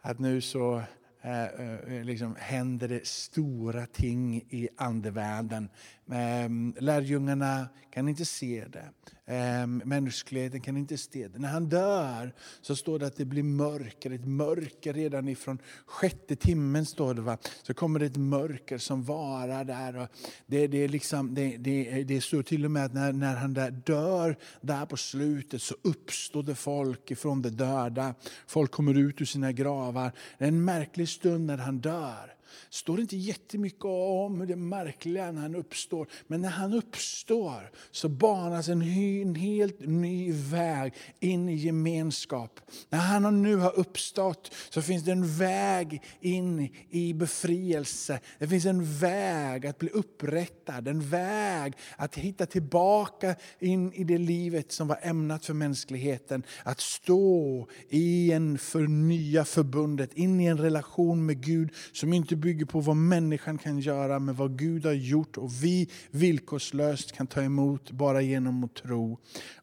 att 0.00 0.18
nu 0.18 0.40
så 0.40 0.82
Eh, 1.22 1.44
eh, 1.44 2.04
liksom 2.04 2.36
händer 2.38 2.88
det 2.88 3.06
stora 3.06 3.86
ting 3.86 4.36
i 4.36 4.68
andevärlden. 4.76 5.68
Ehm, 6.12 6.74
lärjungarna 6.78 7.68
kan 7.90 8.08
inte 8.08 8.24
se 8.24 8.64
det. 8.72 8.90
Ehm, 9.26 9.82
mänskligheten 9.84 10.60
kan 10.60 10.76
inte 10.76 10.98
se 10.98 11.28
det. 11.28 11.38
När 11.38 11.48
han 11.48 11.68
dör 11.68 12.34
så 12.60 12.76
står 12.76 12.98
det 12.98 13.06
att 13.06 13.16
det 13.16 13.24
blir 13.24 13.42
mörker, 13.42 14.10
ett 14.10 14.26
mörker 14.26 14.92
redan 14.92 15.28
ifrån 15.28 15.58
sjätte 15.86 16.36
timmen 16.36 16.86
står 16.86 17.14
det. 17.14 17.20
Va? 17.20 17.38
Så 17.62 17.74
kommer 17.74 17.98
det 17.98 18.06
ett 18.06 18.16
mörker 18.16 18.78
som 18.78 19.04
varar 19.04 19.64
där. 19.64 19.96
Och 19.96 20.08
det, 20.46 20.66
det, 20.66 20.84
är 20.84 20.88
liksom, 20.88 21.34
det, 21.34 21.56
det, 21.56 22.04
det 22.04 22.20
står 22.20 22.42
till 22.42 22.64
och 22.64 22.70
med 22.70 22.84
att 22.84 22.94
när, 22.94 23.12
när 23.12 23.36
han 23.36 23.54
där 23.54 23.70
dör 23.70 24.36
där 24.60 24.86
på 24.86 24.96
slutet 24.96 25.62
så 25.62 25.74
uppstår 25.82 26.42
det 26.42 26.54
folk 26.54 27.10
ifrån 27.10 27.42
de 27.42 27.50
döda. 27.50 28.14
Folk 28.46 28.70
kommer 28.70 28.94
ut 28.94 29.20
ur 29.20 29.24
sina 29.24 29.52
gravar. 29.52 30.12
Det 30.38 30.44
är 30.44 30.48
en 30.48 30.64
märklig 30.64 31.08
stund 31.08 31.46
när 31.46 31.58
han 31.58 31.78
dör 31.78 32.35
står 32.70 32.96
det 32.96 33.02
inte 33.02 33.16
jättemycket 33.16 33.84
om 33.84 34.46
det 34.46 34.56
märkliga 34.56 35.32
när 35.32 35.42
han 35.42 35.54
uppstår. 35.54 36.06
Men 36.26 36.40
när 36.40 36.48
han 36.48 36.74
uppstår 36.74 37.70
så 37.90 38.08
banas 38.08 38.68
en, 38.68 38.82
en 38.82 39.34
helt 39.34 39.80
ny 39.80 40.32
väg 40.32 40.94
in 41.20 41.48
i 41.48 41.54
gemenskap. 41.54 42.60
När 42.88 42.98
han 42.98 43.42
nu 43.42 43.56
har 43.56 43.78
uppstått 43.78 44.54
så 44.70 44.82
finns 44.82 45.04
det 45.04 45.12
en 45.12 45.36
väg 45.36 46.02
in 46.20 46.68
i 46.90 47.12
befrielse. 47.12 48.20
Det 48.38 48.48
finns 48.48 48.66
en 48.66 48.98
väg 48.98 49.66
att 49.66 49.78
bli 49.78 49.88
upprättad, 49.88 50.88
en 50.88 51.08
väg 51.08 51.74
att 51.96 52.14
hitta 52.14 52.46
tillbaka 52.46 53.36
in 53.58 53.92
i 53.92 54.04
det 54.04 54.18
livet 54.18 54.72
som 54.72 54.88
var 54.88 54.98
ämnat 55.02 55.46
för 55.46 55.54
mänskligheten. 55.54 56.42
Att 56.64 56.80
stå 56.80 57.68
i 57.88 58.32
en 58.32 58.58
förnya 58.58 59.44
förbundet, 59.44 60.14
in 60.14 60.40
i 60.40 60.44
en 60.44 60.58
relation 60.58 61.26
med 61.26 61.44
Gud 61.44 61.70
som 61.92 62.12
inte 62.12 62.35
bygger 62.36 62.66
på 62.66 62.80
vad 62.80 62.96
människan 62.96 63.58
kan 63.58 63.78
göra, 63.78 64.18
men 64.18 64.34
vad 64.34 64.58
Gud 64.58 64.86
har 64.86 64.92
gjort 64.92 65.36
och 65.36 65.64
vi 65.64 65.90
villkorslöst 66.10 67.12
kan 67.12 67.26
ta 67.26 67.42
emot 67.42 67.90
bara 67.90 68.22
genom 68.22 68.64
att 68.64 68.74
tro 68.74 69.18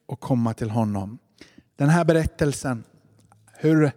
och 0.06 0.20
komma 0.20 0.54
till 0.54 0.70
honom. 0.70 1.18
Den 1.76 1.90
här 1.90 2.06
berättelsen, 2.06 2.84
hur 3.54 3.92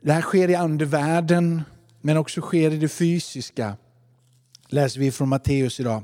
det 0.00 0.12
här 0.12 0.22
sker 0.22 0.50
i 0.50 0.54
andevärlden 0.54 1.62
men 2.00 2.16
också 2.16 2.40
sker 2.40 2.70
i 2.70 2.76
det 2.76 2.88
fysiska, 2.88 3.76
läser 4.68 5.00
vi 5.00 5.10
från 5.10 5.28
Matteus 5.28 5.80
idag. 5.80 6.02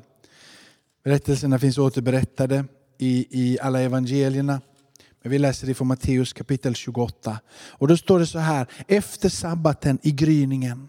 Berättelserna 1.04 1.58
finns 1.58 1.78
återberättade 1.78 2.64
i, 2.98 3.26
i 3.30 3.58
alla 3.60 3.80
evangelierna. 3.80 4.60
Men 5.22 5.32
vi 5.32 5.38
läser 5.38 5.66
det 5.66 5.74
från 5.74 5.88
Matteus 5.88 6.32
kapitel 6.32 6.74
28. 6.74 7.40
Och 7.70 7.88
då 7.88 7.96
står 7.96 8.18
det 8.18 8.26
så 8.26 8.38
här, 8.38 8.66
efter 8.88 9.28
sabbaten 9.28 9.98
i 10.02 10.10
gryningen 10.10 10.88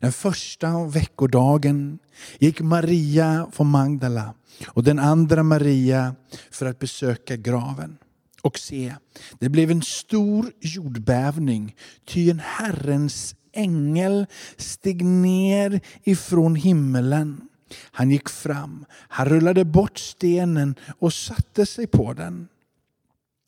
den 0.00 0.12
första 0.12 0.86
veckodagen 0.86 1.98
gick 2.38 2.60
Maria 2.60 3.46
från 3.52 3.66
Magdala 3.70 4.34
och 4.66 4.84
den 4.84 4.98
andra 4.98 5.42
Maria 5.42 6.14
för 6.50 6.66
att 6.66 6.78
besöka 6.78 7.36
graven. 7.36 7.98
Och 8.42 8.58
se, 8.58 8.94
det 9.38 9.48
blev 9.48 9.70
en 9.70 9.82
stor 9.82 10.52
jordbävning, 10.60 11.74
ty 12.06 12.30
en 12.30 12.38
Herrens 12.38 13.34
ängel 13.52 14.26
steg 14.56 15.04
ner 15.04 15.80
ifrån 16.04 16.56
himmelen. 16.56 17.40
Han 17.80 18.10
gick 18.10 18.28
fram, 18.28 18.84
han 19.08 19.28
rullade 19.28 19.64
bort 19.64 19.98
stenen 19.98 20.74
och 20.98 21.12
satte 21.12 21.66
sig 21.66 21.86
på 21.86 22.12
den. 22.12 22.48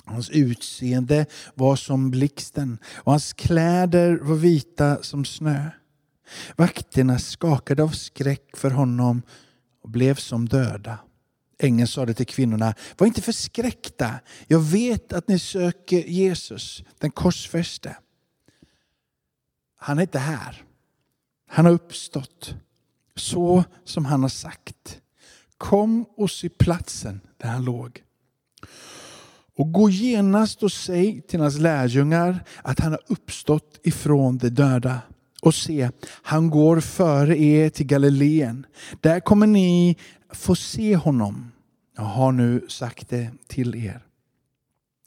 Hans 0.04 0.30
utseende 0.30 1.26
var 1.54 1.76
som 1.76 2.10
blixten 2.10 2.78
och 2.94 3.12
hans 3.12 3.32
kläder 3.32 4.18
var 4.22 4.36
vita 4.36 5.02
som 5.02 5.24
snö. 5.24 5.70
Vakterna 6.56 7.18
skakade 7.18 7.82
av 7.82 7.88
skräck 7.88 8.56
för 8.56 8.70
honom 8.70 9.22
och 9.82 9.90
blev 9.90 10.14
som 10.14 10.48
döda. 10.48 10.98
Ängeln 11.58 11.88
sade 11.88 12.14
till 12.14 12.26
kvinnorna, 12.26 12.74
var 12.98 13.06
inte 13.06 13.22
förskräckta. 13.22 14.20
Jag 14.46 14.60
vet 14.60 15.12
att 15.12 15.28
ni 15.28 15.38
söker 15.38 16.04
Jesus, 16.04 16.82
den 16.98 17.10
korsfäste. 17.10 17.96
Han 19.76 19.98
är 19.98 20.02
inte 20.02 20.18
här. 20.18 20.64
Han 21.48 21.64
har 21.64 21.72
uppstått, 21.72 22.54
så 23.16 23.64
som 23.84 24.04
han 24.04 24.22
har 24.22 24.28
sagt. 24.28 25.00
Kom 25.58 26.04
och 26.16 26.30
se 26.30 26.48
platsen 26.48 27.20
där 27.36 27.48
han 27.48 27.64
låg. 27.64 28.02
Och 29.56 29.72
gå 29.72 29.90
genast 29.90 30.62
och 30.62 30.72
säg 30.72 31.22
till 31.22 31.40
hans 31.40 31.58
lärjungar 31.58 32.44
att 32.62 32.80
han 32.80 32.92
har 32.92 33.02
uppstått 33.06 33.80
ifrån 33.82 34.38
de 34.38 34.48
döda 34.48 35.00
och 35.44 35.54
se, 35.54 35.90
han 36.06 36.50
går 36.50 36.80
före 36.80 37.38
er 37.38 37.70
till 37.70 37.86
Galileen. 37.86 38.66
Där 39.00 39.20
kommer 39.20 39.46
ni 39.46 39.96
få 40.32 40.54
se 40.54 40.96
honom. 40.96 41.52
Jag 41.96 42.04
har 42.04 42.32
nu 42.32 42.66
sagt 42.68 43.08
det 43.08 43.30
till 43.46 43.74
er. 43.74 44.00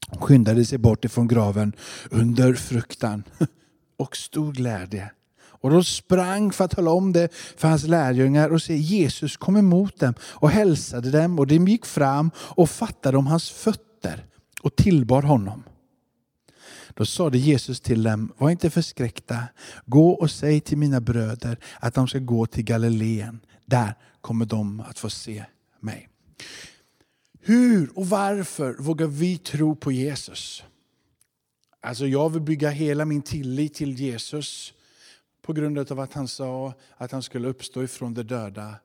Hon 0.08 0.22
skyndade 0.22 0.66
sig 0.66 0.78
bort 0.78 1.06
ifrån 1.06 1.28
graven 1.28 1.74
under 2.10 2.54
fruktan 2.54 3.24
och 3.98 4.18
stor 4.18 4.54
glädje. 4.54 5.12
Och 5.40 5.70
de 5.70 5.84
sprang 5.84 6.52
för 6.52 6.66
att 6.66 6.72
tala 6.72 6.92
om 6.92 7.14
det 7.14 7.34
för 7.34 7.68
hans 7.68 7.84
lärjungar 7.84 8.50
och 8.50 8.62
se 8.62 8.76
Jesus 8.76 9.38
kom 9.38 9.58
emot 9.58 10.00
dem 10.00 10.14
och 10.22 10.50
hälsade 10.50 11.12
dem 11.12 11.40
och 11.40 11.48
de 11.48 11.68
gick 11.68 11.86
fram 11.86 12.32
och 12.38 12.70
fattade 12.70 13.18
om 13.18 13.28
hans 13.28 13.50
fötter 13.50 14.26
och 14.62 14.76
tillbar 14.76 15.22
honom. 15.22 15.64
Då 16.98 17.06
sade 17.06 17.38
Jesus 17.38 17.80
till 17.80 18.04
dem, 18.04 18.34
var 18.38 18.50
inte 18.50 18.70
förskräckta. 18.70 19.44
Gå 19.86 20.10
och 20.12 20.32
säg 20.32 20.60
till 20.60 20.78
mina 20.78 21.02
bröder 21.02 21.58
att 21.80 21.94
de 21.94 22.08
ska 22.08 22.20
gå 22.20 22.46
till 22.46 22.64
Galileen. 22.64 23.40
Där 23.66 23.96
kommer 24.22 24.46
de 24.46 24.80
att 24.80 25.00
få 25.00 25.10
se 25.10 25.46
mig. 25.80 26.10
Hur 27.40 27.98
och 27.98 28.10
varför 28.10 28.76
vågar 28.80 29.08
vi 29.08 29.38
tro 29.38 29.76
på 29.76 29.92
Jesus? 29.92 30.64
Alltså 31.82 32.08
jag 32.08 32.30
vill 32.30 32.42
bygga 32.42 32.70
hela 32.70 33.06
min 33.06 33.22
tillit 33.22 33.74
till 33.74 33.94
Jesus 33.94 34.74
på 35.42 35.54
grund 35.54 35.92
av 35.92 36.00
att 36.00 36.14
han 36.14 36.28
sa 36.28 36.74
att 36.98 37.12
han 37.12 37.24
skulle 37.24 37.48
uppstå 37.48 37.84
ifrån 37.84 38.14
de 38.14 38.24
döda. 38.24 38.76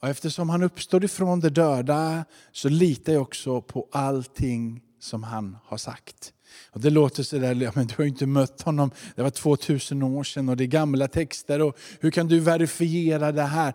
Och 0.00 0.08
eftersom 0.08 0.48
han 0.50 0.62
uppstod 0.62 1.04
ifrån 1.04 1.40
de 1.40 1.48
döda 1.48 2.24
så 2.52 2.68
litar 2.68 3.12
jag 3.12 3.22
också 3.22 3.60
på 3.60 3.88
allting 3.92 4.82
som 4.98 5.22
han 5.22 5.56
har 5.64 5.76
sagt. 5.76 6.32
Och 6.70 6.80
det 6.80 6.90
låter 6.90 7.22
sådär, 7.22 7.54
ja, 7.54 7.72
men 7.74 7.86
du 7.86 7.94
har 7.96 8.04
ju 8.04 8.10
inte 8.10 8.26
mött 8.26 8.62
honom, 8.62 8.90
det 9.16 9.22
var 9.22 9.30
2000 9.30 10.02
år 10.02 10.24
sedan 10.24 10.48
och 10.48 10.56
det 10.56 10.64
är 10.64 10.68
gamla 10.68 11.08
texter. 11.08 11.62
Och 11.62 11.78
hur 12.00 12.10
kan 12.10 12.28
du 12.28 12.40
verifiera 12.40 13.32
det 13.32 13.42
här? 13.42 13.74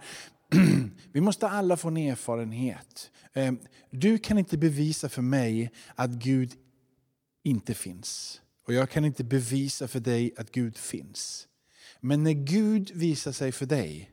Vi 1.14 1.22
måste 1.22 1.50
alla 1.50 1.78
få 1.78 1.88
en 1.88 1.98
erfarenhet. 1.98 3.12
Ehm, 3.34 3.60
du 3.92 4.18
kan 4.18 4.38
inte 4.38 4.58
bevisa 4.58 5.10
för 5.10 5.22
mig 5.22 5.72
att 5.96 6.10
Gud 6.10 6.52
inte 7.44 7.74
finns. 7.74 8.42
Och 8.68 8.74
jag 8.74 8.90
kan 8.90 9.06
inte 9.06 9.24
bevisa 9.24 9.88
för 9.88 10.00
dig 10.00 10.34
att 10.38 10.52
Gud 10.52 10.78
finns. 10.78 11.48
Men 12.00 12.24
när 12.24 12.32
Gud 12.32 12.92
visar 12.94 13.32
sig 13.32 13.52
för 13.52 13.66
dig 13.66 14.11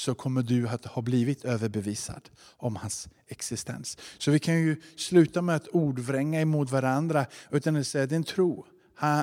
så 0.00 0.14
kommer 0.14 0.42
du 0.42 0.68
att 0.68 0.86
ha 0.86 1.02
blivit 1.02 1.44
överbevisad 1.44 2.30
om 2.56 2.76
hans 2.76 3.08
existens. 3.28 3.98
Så 4.18 4.30
vi 4.30 4.38
kan 4.38 4.60
ju 4.60 4.76
sluta 4.96 5.42
med 5.42 5.56
att 5.56 5.68
ordvränga 5.68 6.40
emot 6.40 6.70
varandra, 6.70 7.26
utan 7.50 7.76
att 7.76 7.86
säga 7.86 8.06
det 8.06 8.14
är 8.14 8.16
en 8.16 8.24
tro 8.24 8.66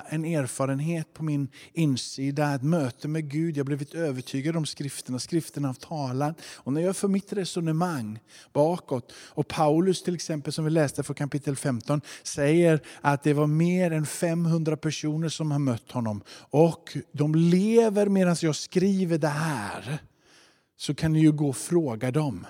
en 0.10 0.26
erfarenhet 0.26 1.14
på 1.14 1.24
min 1.24 1.48
insida, 1.74 2.56
ett 2.56 2.64
möte 2.64 3.08
med 3.08 3.32
Gud. 3.32 3.58
Jag 3.58 3.64
har 3.64 3.66
blivit 3.66 3.94
övertygad 3.94 4.56
om 4.56 4.66
skrifterna, 4.66 5.20
skrifterna 5.20 5.68
har 5.68 5.74
talat. 5.74 6.42
Och 6.42 6.74
när 6.74 6.82
jag 6.82 6.96
för 6.96 7.08
mitt 7.08 7.34
resonemang 7.34 8.20
bakåt, 8.54 9.14
och 9.18 9.48
Paulus 9.48 10.04
till 10.04 10.16
exempel 10.16 10.54
som 10.54 10.66
vi 10.66 10.72
läste 10.72 11.04
från 11.04 11.16
kapitel 11.16 11.56
15, 11.56 12.02
säger 12.24 12.82
att 13.02 13.24
det 13.24 13.34
var 13.34 13.48
mer 13.48 13.92
än 13.92 14.06
500 14.06 14.78
personer 14.78 15.30
som 15.30 15.52
har 15.52 15.60
mött 15.60 15.92
honom. 15.92 16.22
Och 16.50 16.98
de 17.12 17.36
lever 17.36 18.06
medan 18.06 18.36
jag 18.42 18.56
skriver 18.56 19.18
det 19.18 19.28
här 19.28 20.02
så 20.78 20.96
kan 20.96 21.14
ni 21.14 21.20
ju 21.20 21.32
gå 21.32 21.50
och 21.50 21.58
fråga 21.58 22.12
dem. 22.12 22.46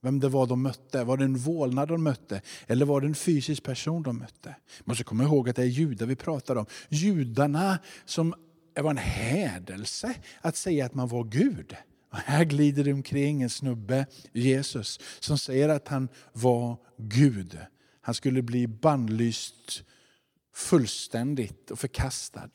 vem 0.00 0.20
det 0.20 0.28
var 0.28 0.46
de 0.46 0.62
mötte. 0.62 1.04
Var 1.04 1.16
det 1.16 1.24
en 1.24 1.36
vålnad 1.36 1.88
de 1.88 2.02
mötte 2.02 2.42
eller 2.66 2.86
var 2.86 3.00
det 3.00 3.06
en 3.06 3.14
fysisk 3.14 3.62
person 3.62 4.02
de 4.02 4.18
mötte? 4.18 4.48
Man 4.48 4.84
måste 4.84 5.04
komma 5.04 5.24
ihåg 5.24 5.48
att 5.48 5.56
det 5.56 5.62
är 5.62 5.66
judar 5.66 6.06
vi 6.06 6.16
pratar 6.16 6.56
om. 6.56 6.66
Judarna 6.88 7.78
som 8.04 8.34
var 8.82 8.90
en 8.90 8.96
hädelse 8.96 10.14
att 10.40 10.56
säga 10.56 10.86
att 10.86 10.94
man 10.94 11.08
var 11.08 11.24
Gud. 11.24 11.76
Och 12.12 12.18
här 12.18 12.44
glider 12.44 12.84
det 12.84 12.92
omkring 12.92 13.42
en 13.42 13.50
snubbe, 13.50 14.06
Jesus, 14.32 15.00
som 15.20 15.38
säger 15.38 15.68
att 15.68 15.88
han 15.88 16.08
var 16.32 16.76
Gud. 16.98 17.58
Han 18.00 18.14
skulle 18.14 18.42
bli 18.42 18.66
bannlyst 18.66 19.82
fullständigt 20.54 21.70
och 21.70 21.78
förkastad. 21.78 22.48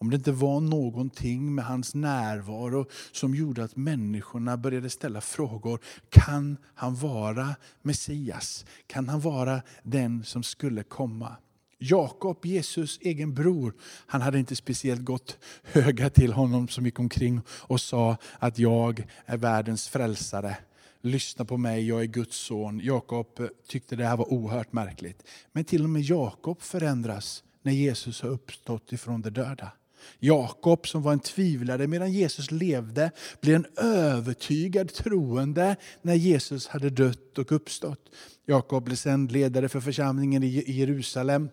Om 0.00 0.10
det 0.10 0.16
inte 0.16 0.32
var 0.32 0.60
någonting 0.60 1.54
med 1.54 1.64
hans 1.64 1.94
närvaro 1.94 2.86
som 3.12 3.34
gjorde 3.34 3.64
att 3.64 3.76
människorna 3.76 4.56
började 4.56 4.90
ställa 4.90 5.20
frågor. 5.20 5.80
Kan 6.08 6.56
han 6.74 6.94
vara 6.94 7.54
Messias? 7.82 8.66
Kan 8.86 9.08
han 9.08 9.20
vara 9.20 9.62
den 9.82 10.24
som 10.24 10.42
skulle 10.42 10.82
komma? 10.82 11.36
Jakob, 11.78 12.46
Jesus 12.46 12.98
egen 13.00 13.34
bror, 13.34 13.74
han 14.06 14.22
hade 14.22 14.38
inte 14.38 14.56
speciellt 14.56 15.04
gott 15.04 15.38
höga 15.62 16.10
till 16.10 16.32
honom 16.32 16.68
som 16.68 16.84
gick 16.84 16.98
omkring 16.98 17.40
och 17.48 17.80
sa 17.80 18.16
att 18.38 18.58
jag 18.58 19.06
är 19.26 19.36
världens 19.36 19.88
frälsare. 19.88 20.56
Lyssna 21.02 21.44
på 21.44 21.56
mig, 21.56 21.88
jag 21.88 22.00
är 22.00 22.06
Guds 22.06 22.36
son. 22.36 22.80
Jakob 22.80 23.26
tyckte 23.68 23.96
det 23.96 24.04
här 24.04 24.16
var 24.16 24.32
oerhört 24.32 24.72
märkligt. 24.72 25.22
Men 25.52 25.64
till 25.64 25.84
och 25.84 25.90
med 25.90 26.02
Jakob 26.02 26.62
förändras 26.62 27.44
när 27.62 27.72
Jesus 27.72 28.22
har 28.22 28.28
uppstått 28.28 28.92
ifrån 28.92 29.22
de 29.22 29.30
döda. 29.30 29.72
Jakob 30.18 30.86
som 30.86 31.02
var 31.02 31.12
en 31.12 31.20
tvivlare 31.20 31.86
medan 31.86 32.12
Jesus 32.12 32.50
levde 32.50 33.10
blev 33.40 33.56
en 33.56 33.66
övertygad 33.84 34.94
troende 34.94 35.76
när 36.02 36.14
Jesus 36.14 36.68
hade 36.68 36.90
dött 36.90 37.38
och 37.38 37.52
uppstått. 37.52 38.00
Jakob 38.46 38.84
blev 38.84 38.96
sen 38.96 39.26
ledare 39.26 39.68
för 39.68 39.80
församlingen 39.80 40.42
i 40.42 40.72
Jerusalem. 40.72 41.48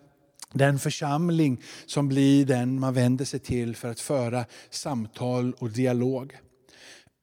Den 0.54 0.80
församling 0.80 1.62
som 1.86 2.08
blir 2.08 2.46
den 2.46 2.80
man 2.80 2.94
vänder 2.94 3.26
sig 3.26 3.40
till 3.40 3.76
för 3.76 3.88
att 3.88 4.00
föra 4.00 4.46
samtal 4.70 5.54
och 5.54 5.70
dialog. 5.70 6.38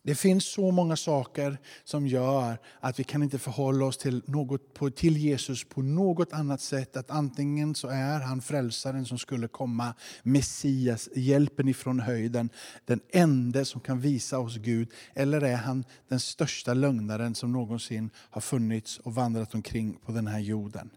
Det 0.07 0.15
finns 0.15 0.45
så 0.45 0.71
många 0.71 0.95
saker 0.95 1.57
som 1.83 2.07
gör 2.07 2.57
att 2.79 2.99
vi 2.99 3.03
kan 3.03 3.23
inte 3.23 3.39
förhålla 3.39 3.85
oss 3.85 3.97
till, 3.97 4.21
något, 4.25 4.95
till 4.95 5.17
Jesus 5.17 5.63
på 5.63 5.81
något 5.81 6.33
annat 6.33 6.61
sätt. 6.61 6.97
Att 6.97 7.11
antingen 7.11 7.75
så 7.75 7.87
är 7.87 8.19
han 8.19 8.41
frälsaren 8.41 9.05
som 9.05 9.17
skulle 9.17 9.47
komma, 9.47 9.93
Messias, 10.23 11.09
hjälpen 11.15 11.67
ifrån 11.67 11.99
höjden, 11.99 12.49
den 12.85 12.99
enda 13.09 13.65
som 13.65 13.81
kan 13.81 13.99
visa 13.99 14.39
oss 14.39 14.57
Gud. 14.57 14.89
Eller 15.13 15.41
är 15.41 15.55
han 15.55 15.85
den 16.07 16.19
största 16.19 16.73
lögnaren 16.73 17.35
som 17.35 17.51
någonsin 17.51 18.09
har 18.15 18.41
funnits 18.41 18.97
och 18.97 19.15
vandrat 19.15 19.55
omkring 19.55 19.97
på 20.05 20.11
den 20.11 20.27
här 20.27 20.39
jorden. 20.39 20.89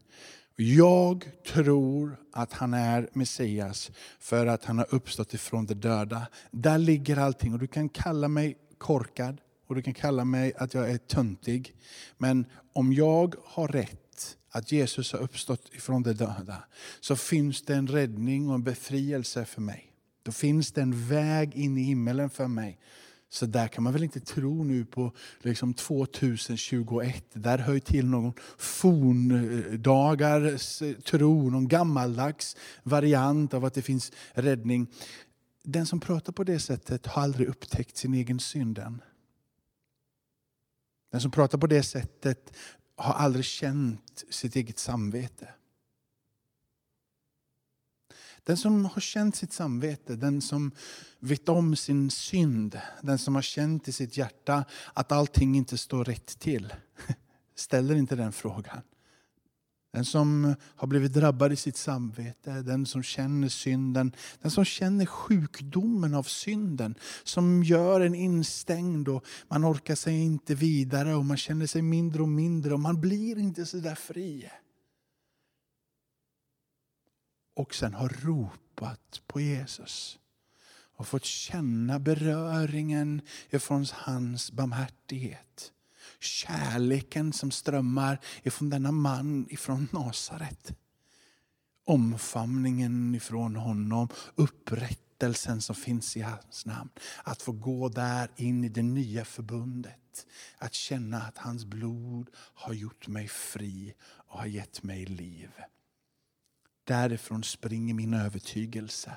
Jag 0.56 1.30
tror 1.52 2.16
att 2.32 2.52
han 2.52 2.74
är 2.74 3.08
Messias 3.12 3.90
för 4.18 4.46
att 4.46 4.64
han 4.64 4.78
har 4.78 4.94
uppstått 4.94 5.34
ifrån 5.34 5.66
de 5.66 5.74
döda. 5.74 6.26
Där 6.50 6.78
ligger 6.78 7.16
allting 7.16 7.52
och 7.52 7.58
du 7.58 7.66
kan 7.66 7.88
kalla 7.88 8.28
mig 8.28 8.56
korkad 8.80 9.40
och 9.66 9.74
du 9.74 9.82
kan 9.82 9.94
kalla 9.94 10.24
mig 10.24 10.52
att 10.56 10.74
jag 10.74 10.90
är 10.90 10.98
töntig. 10.98 11.74
Men 12.18 12.46
om 12.72 12.92
jag 12.92 13.34
har 13.44 13.68
rätt 13.68 14.36
att 14.50 14.72
Jesus 14.72 15.12
har 15.12 15.20
uppstått 15.20 15.70
ifrån 15.72 16.02
de 16.02 16.12
döda 16.12 16.62
så 17.00 17.16
finns 17.16 17.62
det 17.62 17.74
en 17.74 17.86
räddning 17.86 18.48
och 18.48 18.54
en 18.54 18.62
befrielse 18.62 19.44
för 19.44 19.60
mig. 19.60 19.92
Då 20.22 20.32
finns 20.32 20.72
det 20.72 20.82
en 20.82 21.08
väg 21.08 21.54
in 21.56 21.78
i 21.78 21.82
himmelen 21.82 22.30
för 22.30 22.48
mig. 22.48 22.78
Så 23.32 23.46
där 23.46 23.68
kan 23.68 23.84
man 23.84 23.92
väl 23.92 24.02
inte 24.02 24.20
tro 24.20 24.64
nu 24.64 24.84
på 24.84 25.12
liksom 25.40 25.74
2021. 25.74 27.24
Där 27.32 27.58
hör 27.58 27.78
till 27.78 28.06
någon 28.06 28.32
forndagars 28.58 30.02
tro, 31.04 31.50
någon 31.50 31.68
gammaldags 31.68 32.56
variant 32.82 33.54
av 33.54 33.64
att 33.64 33.74
det 33.74 33.82
finns 33.82 34.12
räddning 34.32 34.86
den 35.62 35.86
som 35.86 36.00
pratar 36.00 36.32
på 36.32 36.44
det 36.44 36.60
sättet 36.60 37.06
har 37.06 37.22
aldrig 37.22 37.48
upptäckt 37.48 37.96
sin 37.96 38.14
egen 38.14 38.40
synd 38.40 38.78
än. 38.78 39.02
Den 41.10 41.20
som 41.20 41.30
pratar 41.30 41.58
på 41.58 41.66
det 41.66 41.82
sättet 41.82 42.52
har 42.96 43.14
aldrig 43.14 43.44
känt 43.44 44.24
sitt 44.30 44.56
eget 44.56 44.78
samvete. 44.78 45.48
Den 48.44 48.56
som 48.56 48.84
har 48.84 49.00
känt 49.00 49.36
sitt 49.36 49.52
samvete, 49.52 50.16
den 50.16 50.40
som 50.40 50.72
vet 51.18 51.48
om 51.48 51.76
sin 51.76 52.10
synd, 52.10 52.80
den 53.02 53.18
som 53.18 53.34
har 53.34 53.42
känt 53.42 53.88
i 53.88 53.92
sitt 53.92 54.16
hjärta 54.16 54.64
att 54.94 55.12
allting 55.12 55.56
inte 55.56 55.78
står 55.78 56.04
rätt 56.04 56.38
till, 56.38 56.74
ställer 57.54 57.94
inte 57.94 58.16
den 58.16 58.32
frågan. 58.32 58.82
Den 59.92 60.04
som 60.04 60.54
har 60.76 60.86
blivit 60.86 61.12
drabbad 61.12 61.52
i 61.52 61.56
sitt 61.56 61.76
samvete, 61.76 62.62
den 62.62 62.86
som 62.86 63.02
känner 63.02 63.48
synden, 63.48 64.12
den 64.42 64.50
som 64.50 64.64
känner 64.64 65.06
sjukdomen 65.06 66.14
av 66.14 66.22
synden, 66.22 66.94
som 67.24 67.62
gör 67.62 68.00
en 68.00 68.14
instängd 68.14 69.08
och 69.08 69.24
man 69.48 69.64
orkar 69.64 69.94
sig 69.94 70.20
inte 70.20 70.54
vidare 70.54 71.14
och 71.14 71.24
man 71.24 71.36
känner 71.36 71.66
sig 71.66 71.82
mindre 71.82 72.22
och 72.22 72.28
mindre 72.28 72.74
och 72.74 72.80
man 72.80 73.00
blir 73.00 73.38
inte 73.38 73.66
så 73.66 73.76
där 73.76 73.94
fri. 73.94 74.50
Och 77.54 77.74
sen 77.74 77.94
har 77.94 78.08
ropat 78.08 79.22
på 79.26 79.40
Jesus 79.40 80.18
och 80.96 81.08
fått 81.08 81.24
känna 81.24 81.98
beröringen 81.98 83.20
ifrån 83.50 83.86
hans 83.92 84.52
barmhärtighet 84.52 85.72
kärleken 86.20 87.32
som 87.32 87.50
strömmar 87.50 88.20
ifrån 88.42 88.70
denna 88.70 88.92
man 88.92 89.46
ifrån 89.50 89.88
Nasaret. 89.92 90.72
Omfamningen 91.84 93.14
ifrån 93.14 93.56
honom, 93.56 94.08
upprättelsen 94.34 95.60
som 95.60 95.74
finns 95.74 96.16
i 96.16 96.20
hans 96.20 96.66
namn. 96.66 96.90
Att 97.24 97.42
få 97.42 97.52
gå 97.52 97.88
där 97.88 98.30
in 98.36 98.64
i 98.64 98.68
det 98.68 98.82
nya 98.82 99.24
förbundet. 99.24 100.26
Att 100.58 100.74
känna 100.74 101.22
att 101.22 101.38
hans 101.38 101.64
blod 101.64 102.30
har 102.34 102.72
gjort 102.72 103.08
mig 103.08 103.28
fri 103.28 103.94
och 104.02 104.38
har 104.38 104.46
gett 104.46 104.82
mig 104.82 105.06
liv. 105.06 105.50
Därifrån 106.84 107.44
springer 107.44 107.94
min 107.94 108.14
övertygelse 108.14 109.16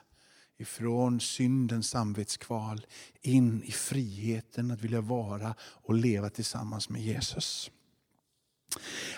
ifrån 0.64 1.20
syndens 1.20 1.90
samvetskval 1.90 2.86
in 3.22 3.64
i 3.64 3.72
friheten 3.72 4.72
att 4.72 4.82
vilja 4.82 5.02
vara 5.02 5.56
och 5.62 5.94
leva 5.94 6.30
tillsammans 6.30 6.90
med 6.90 7.02
Jesus. 7.02 7.72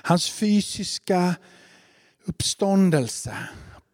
Hans 0.03 0.29
fysiska 0.29 1.36
uppståndelse 2.25 3.38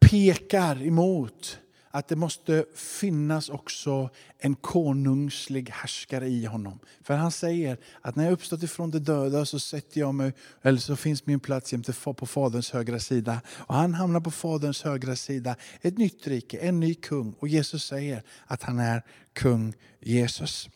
pekar 0.00 0.86
emot 0.86 1.58
att 1.94 2.08
det 2.08 2.16
måste 2.16 2.64
finnas 2.74 3.48
också 3.48 4.10
en 4.38 4.54
konungslig 4.54 5.70
härskare 5.70 6.28
i 6.28 6.44
honom. 6.44 6.78
För 7.02 7.14
han 7.14 7.32
säger 7.32 7.78
att 8.00 8.16
när 8.16 8.24
jag 8.24 8.32
uppstått 8.32 8.62
ifrån 8.62 8.90
de 8.90 8.98
döda 8.98 9.44
så 9.44 9.58
sätter 9.58 10.00
jag 10.00 10.14
mig, 10.14 10.32
eller 10.62 10.78
så 10.78 10.96
finns 10.96 11.26
min 11.26 11.40
plats 11.40 11.72
jämte 11.72 11.92
på 11.92 12.26
faderns 12.26 12.70
högra 12.70 12.98
sida. 12.98 13.40
Och 13.48 13.74
han 13.74 13.94
hamnar 13.94 14.20
på 14.20 14.30
faderns 14.30 14.82
högra 14.82 15.16
sida, 15.16 15.56
ett 15.80 15.98
nytt 15.98 16.26
rike, 16.26 16.58
en 16.58 16.80
ny 16.80 16.94
kung. 16.94 17.34
Och 17.38 17.48
Jesus 17.48 17.84
säger 17.84 18.22
att 18.46 18.62
han 18.62 18.78
är 18.78 19.02
kung 19.32 19.74
Jesus. 20.00 20.68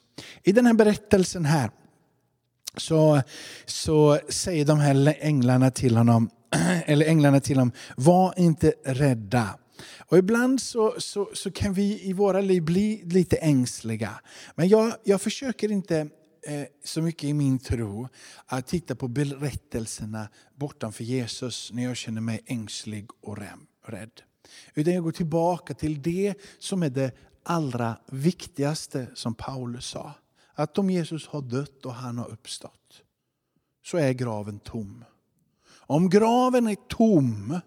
I 0.42 0.52
den 0.52 0.66
här 0.66 0.74
berättelsen 0.74 1.44
här 1.44 1.70
så, 2.76 3.22
så 3.66 4.18
säger 4.28 4.64
de 4.64 4.78
här 4.78 5.16
änglarna 5.20 5.70
till 5.70 5.96
honom, 5.96 6.30
eller 6.86 7.06
änglarna 7.06 7.40
till 7.40 7.56
honom, 7.56 7.72
var 7.96 8.34
inte 8.36 8.72
rädda. 8.84 9.58
Och 9.98 10.18
ibland 10.18 10.60
så, 10.60 10.94
så, 10.98 11.30
så, 11.34 11.50
kan 11.50 11.72
vi 11.72 12.08
i 12.08 12.12
våra 12.12 12.40
liv 12.40 12.62
bli 12.62 13.02
lite 13.04 13.36
ängsliga. 13.36 14.20
Men 14.54 14.68
jag, 14.68 14.94
jag 15.04 15.20
försöker 15.20 15.72
inte 15.72 15.98
eh, 16.46 16.66
så 16.84 17.02
mycket 17.02 17.24
i 17.24 17.34
min 17.34 17.58
tro 17.58 18.08
att 18.46 18.66
titta 18.66 18.94
på 18.94 19.08
berättelserna 19.08 20.28
bortanför 20.54 21.04
Jesus 21.04 21.70
när 21.72 21.82
jag 21.82 21.96
känner 21.96 22.20
mig 22.20 22.40
ängslig 22.46 23.08
och 23.22 23.38
rädd. 23.86 24.22
Utan 24.74 24.94
jag 24.94 25.04
går 25.04 25.12
tillbaka 25.12 25.74
till 25.74 26.02
det 26.02 26.34
som 26.58 26.82
är 26.82 26.90
det 26.90 27.12
allra 27.42 27.96
viktigaste 28.06 29.06
som 29.14 29.34
Paulus 29.34 29.86
sa. 29.86 30.12
Att 30.54 30.78
om 30.78 30.90
Jesus 30.90 31.26
har 31.26 31.42
dött 31.42 31.86
och 31.86 31.94
han 31.94 32.18
har 32.18 32.28
uppstått 32.28 33.02
så 33.84 33.98
är 33.98 34.12
graven 34.12 34.58
tom. 34.58 35.04
Om 35.68 36.10
graven 36.10 36.66
är 36.66 36.76
tom 36.88 37.60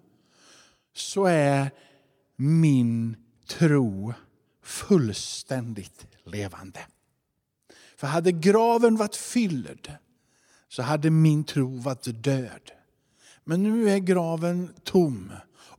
så 0.93 1.25
är 1.25 1.71
min 2.41 3.15
tro 3.47 4.13
fullständigt 4.63 6.07
levande. 6.23 6.79
För 7.97 8.07
hade 8.07 8.31
graven 8.31 8.95
varit 8.95 9.15
fylld 9.15 9.91
så 10.67 10.81
hade 10.81 11.09
min 11.09 11.43
tro 11.43 11.79
varit 11.79 12.23
död. 12.23 12.71
Men 13.43 13.63
nu 13.63 13.89
är 13.89 13.97
graven 13.97 14.73
tom 14.83 15.31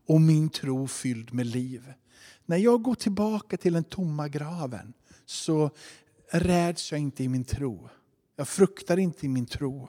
och 0.06 0.20
min 0.20 0.48
tro 0.48 0.86
fylld 0.86 1.32
med 1.34 1.46
liv. 1.46 1.92
När 2.46 2.56
jag 2.56 2.82
går 2.82 2.94
tillbaka 2.94 3.56
till 3.56 3.72
den 3.72 3.84
tomma 3.84 4.28
graven 4.28 4.92
så 5.26 5.70
räds 6.30 6.92
jag 6.92 7.00
inte 7.00 7.24
i 7.24 7.28
min 7.28 7.44
tro. 7.44 7.88
Jag 8.36 8.48
fruktar 8.48 8.96
inte 8.96 9.26
i 9.26 9.28
min 9.28 9.46
tro. 9.46 9.88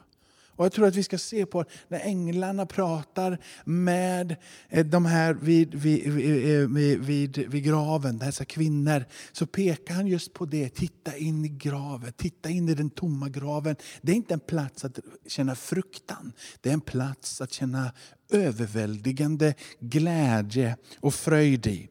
Och 0.55 0.65
Jag 0.65 0.71
tror 0.71 0.87
att 0.87 0.95
vi 0.95 1.03
ska 1.03 1.17
se 1.17 1.45
på 1.45 1.65
när 1.87 1.99
änglarna 1.99 2.65
pratar 2.65 3.37
med 3.65 4.35
eh, 4.69 4.85
de 4.85 5.05
här 5.05 5.33
vid, 5.33 5.75
vid, 5.75 6.13
vid, 6.13 6.61
eh, 6.61 6.67
vid, 6.99 7.37
vid 7.37 7.63
graven, 7.63 8.17
dessa 8.17 8.45
kvinnor, 8.45 9.05
så 9.31 9.45
pekar 9.45 9.93
han 9.93 10.07
just 10.07 10.33
på 10.33 10.45
det. 10.45 10.69
Titta 10.69 11.17
in 11.17 11.45
i 11.45 11.49
graven, 11.49 12.13
titta 12.13 12.49
in 12.49 12.69
i 12.69 12.73
den 12.73 12.89
tomma 12.89 13.29
graven. 13.29 13.75
Det 14.01 14.11
är 14.11 14.15
inte 14.15 14.33
en 14.33 14.39
plats 14.39 14.85
att 14.85 14.99
känna 15.27 15.55
fruktan, 15.55 16.33
det 16.61 16.69
är 16.69 16.73
en 16.73 16.81
plats 16.81 17.41
att 17.41 17.53
känna 17.53 17.91
överväldigande 18.31 19.53
glädje 19.79 20.77
och 20.99 21.13
fröjd 21.13 21.67
i. 21.67 21.87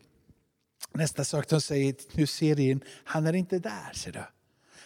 Nästa 0.92 1.25
sak 1.25 1.49
de 1.49 1.61
säger, 1.61 1.94
nu 2.12 2.27
ser 2.27 2.61
in, 2.61 2.81
han 3.05 3.27
är 3.27 3.33
inte 3.33 3.59
där. 3.59 3.92
Ser 3.94 4.12
du. 4.12 4.39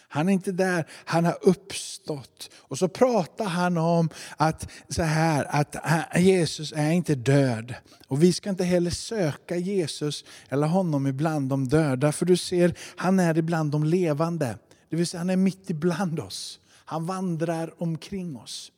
Han 0.07 0.29
är 0.29 0.33
inte 0.33 0.51
där, 0.51 0.85
han 1.05 1.25
har 1.25 1.37
uppstått. 1.41 2.49
Och 2.57 2.77
så 2.77 2.87
pratar 2.87 3.45
han 3.45 3.77
om 3.77 4.09
att, 4.37 4.69
så 4.89 5.03
här, 5.03 5.45
att 5.49 5.75
Jesus 6.15 6.73
är 6.75 6.91
inte 6.91 7.15
död. 7.15 7.75
Och 8.07 8.23
vi 8.23 8.33
ska 8.33 8.49
inte 8.49 8.63
heller 8.63 8.91
söka 8.91 9.55
Jesus 9.57 10.25
eller 10.49 10.67
honom 10.67 11.07
ibland 11.07 11.49
de 11.49 11.67
döda. 11.67 12.11
För 12.11 12.25
du 12.25 12.37
ser, 12.37 12.73
han 12.95 13.19
är 13.19 13.37
ibland 13.37 13.71
de 13.71 13.83
levande. 13.83 14.57
Det 14.89 14.95
vill 14.95 15.07
säga 15.07 15.19
han 15.19 15.29
är 15.29 15.37
mitt 15.37 15.69
ibland 15.69 16.19
oss. 16.19 16.59
Han 16.85 17.05
vandrar 17.05 17.73
omkring 17.77 18.37
oss. 18.37 18.71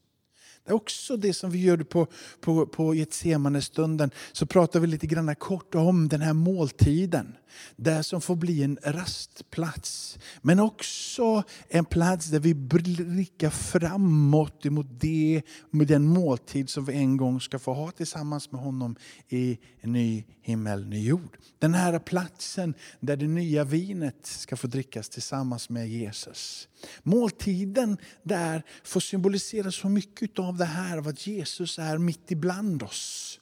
Det 0.68 0.72
är 0.72 0.76
också 0.76 1.18
det 1.18 1.34
som 1.34 1.52
vi 1.52 1.60
gör 1.60 1.78
på, 1.78 2.08
på, 2.42 2.66
på 2.66 2.96
Getsemane-stunden. 2.96 4.12
Så 4.32 4.46
pratar 4.46 4.80
vi 4.80 4.88
lite 4.88 5.08
grann 5.08 5.36
kort 5.36 5.76
om 5.76 6.08
den 6.08 6.22
här 6.22 6.34
måltiden. 6.34 7.36
Det 7.76 8.04
som 8.04 8.22
får 8.22 8.36
bli 8.36 8.64
en 8.64 8.78
rastplats. 8.84 10.18
Men 10.42 10.60
också 10.60 11.44
en 11.70 11.86
plats 11.86 12.26
där 12.26 12.40
vi 12.40 12.54
blickar 12.54 13.50
framåt 13.50 14.66
emot 14.66 14.88
det, 15.00 15.42
med 15.70 15.88
den 15.88 16.08
måltid 16.08 16.70
som 16.70 16.86
vi 16.86 16.94
en 16.94 17.18
gång 17.18 17.42
ska 17.42 17.60
få 17.60 17.74
ha 17.74 17.92
tillsammans 17.92 18.52
med 18.52 18.62
honom 18.62 18.96
i 19.30 19.58
en 19.82 19.92
ny 19.92 20.24
himmel, 20.42 20.88
ny 20.88 21.08
jord. 21.08 21.38
Den 21.60 21.74
här 21.74 22.00
platsen 22.00 22.74
där 23.00 23.18
det 23.18 23.28
nya 23.28 23.64
vinet 23.64 24.26
ska 24.26 24.58
få 24.58 24.68
drickas 24.68 25.10
tillsammans 25.10 25.70
med 25.70 25.90
Jesus. 25.90 26.68
Måltiden 27.04 27.98
där 28.24 28.64
får 28.84 29.00
symbolisera 29.00 29.72
så 29.72 29.90
mycket 29.90 30.40
av 30.40 30.58
det 30.58 30.66
här, 30.66 30.98
av 30.98 31.08
att 31.08 31.28
Jesus 31.28 31.80
är 31.80 31.98
mitt 31.98 32.32
ibland 32.32 32.84
oss. 32.84 33.40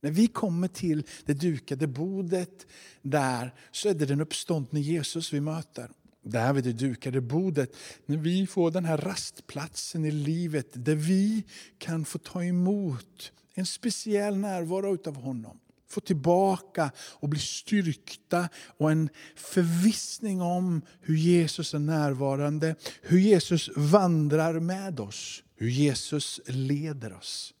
När 0.00 0.10
vi 0.10 0.26
kommer 0.26 0.68
till 0.68 1.06
det 1.24 1.34
dukade 1.34 1.86
bordet 1.86 2.66
där 3.02 3.54
så 3.70 3.88
är 3.88 3.94
det 3.94 4.06
den 4.06 4.20
uppståndne 4.20 4.80
Jesus 4.80 5.32
vi 5.32 5.40
möter. 5.40 5.90
Där 6.24 6.52
vid 6.52 6.64
det 6.64 6.72
dukade 6.72 7.20
bordet, 7.20 7.76
när 8.06 8.16
vi 8.16 8.46
får 8.46 8.70
den 8.70 8.84
här 8.84 8.96
rastplatsen 8.96 10.04
i 10.04 10.10
livet 10.10 10.68
där 10.72 10.94
vi 10.94 11.44
kan 11.78 12.04
få 12.04 12.18
ta 12.18 12.44
emot 12.44 13.32
en 13.54 13.66
speciell 13.66 14.36
närvaro 14.36 15.08
av 15.08 15.16
honom. 15.16 15.58
Få 15.92 16.00
tillbaka 16.00 16.90
och 16.98 17.28
bli 17.28 17.40
styrkta 17.40 18.48
och 18.76 18.92
en 18.92 19.08
förvissning 19.36 20.42
om 20.42 20.82
hur 21.00 21.16
Jesus 21.16 21.74
är 21.74 21.78
närvarande, 21.78 22.74
hur 23.02 23.18
Jesus 23.18 23.70
vandrar 23.76 24.60
med 24.60 25.00
oss, 25.00 25.42
hur 25.56 25.68
Jesus 25.68 26.40
leder 26.46 27.16
oss. 27.16 27.54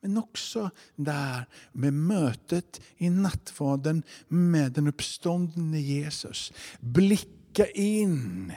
Men 0.00 0.18
också 0.18 0.70
där 0.96 1.48
med 1.72 1.92
mötet 1.92 2.80
i 2.96 3.10
nattvarden 3.10 4.02
med 4.28 4.72
den 4.72 4.86
uppståndne 4.86 5.80
Jesus. 5.80 6.52
Blicka 6.80 7.66
in 7.66 8.52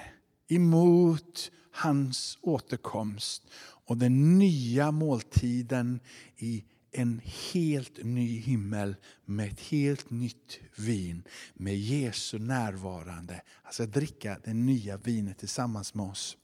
emot 0.49 1.51
hans 1.71 2.37
återkomst 2.41 3.43
och 3.85 3.97
den 3.97 4.39
nya 4.39 4.91
måltiden 4.91 5.99
i 6.37 6.63
en 6.93 7.21
helt 7.53 8.03
ny 8.03 8.39
himmel 8.39 8.95
med 9.25 9.51
ett 9.51 9.59
helt 9.59 10.09
nytt 10.09 10.59
vin 10.75 11.23
med 11.53 11.77
Jesu 11.77 12.39
närvarande. 12.39 13.41
Alltså 13.63 13.85
dricka 13.85 14.39
det 14.43 14.53
nya 14.53 14.97
vinet 14.97 15.37
tillsammans 15.37 15.93
med 15.93 16.05
oss. 16.05 16.37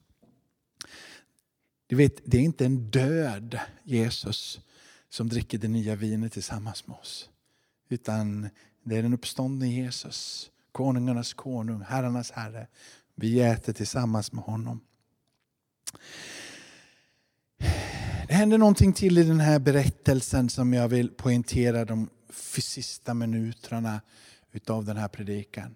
Du 1.87 1.95
vet, 1.95 2.21
det 2.25 2.37
är 2.37 2.41
inte 2.41 2.65
en 2.65 2.89
död 2.89 3.59
Jesus 3.83 4.59
som 5.09 5.29
dricker 5.29 5.57
det 5.57 5.67
nya 5.67 5.95
vinet 5.95 6.33
tillsammans 6.33 6.87
med 6.87 6.97
oss. 6.97 7.29
Utan 7.89 8.49
det 8.83 8.97
är 8.97 9.03
den 9.03 9.13
uppståndne 9.13 9.67
Jesus, 9.67 10.51
konungarnas 10.71 11.33
konung, 11.33 11.81
herrarnas 11.81 12.31
herre. 12.31 12.67
Vi 13.15 13.41
äter 13.41 13.73
tillsammans 13.73 14.31
med 14.31 14.43
honom. 14.43 14.81
Det 18.29 18.35
händer 18.35 18.57
någonting 18.57 18.93
till 18.93 19.17
i 19.17 19.23
den 19.23 19.39
här 19.39 19.59
berättelsen 19.59 20.49
som 20.49 20.73
jag 20.73 20.87
vill 20.87 21.09
poängtera 21.09 21.85
de 21.85 22.09
sista 22.57 23.13
minuterna 23.13 24.01
utav 24.51 24.85
den 24.85 24.97
här 24.97 25.07
predikan. 25.07 25.75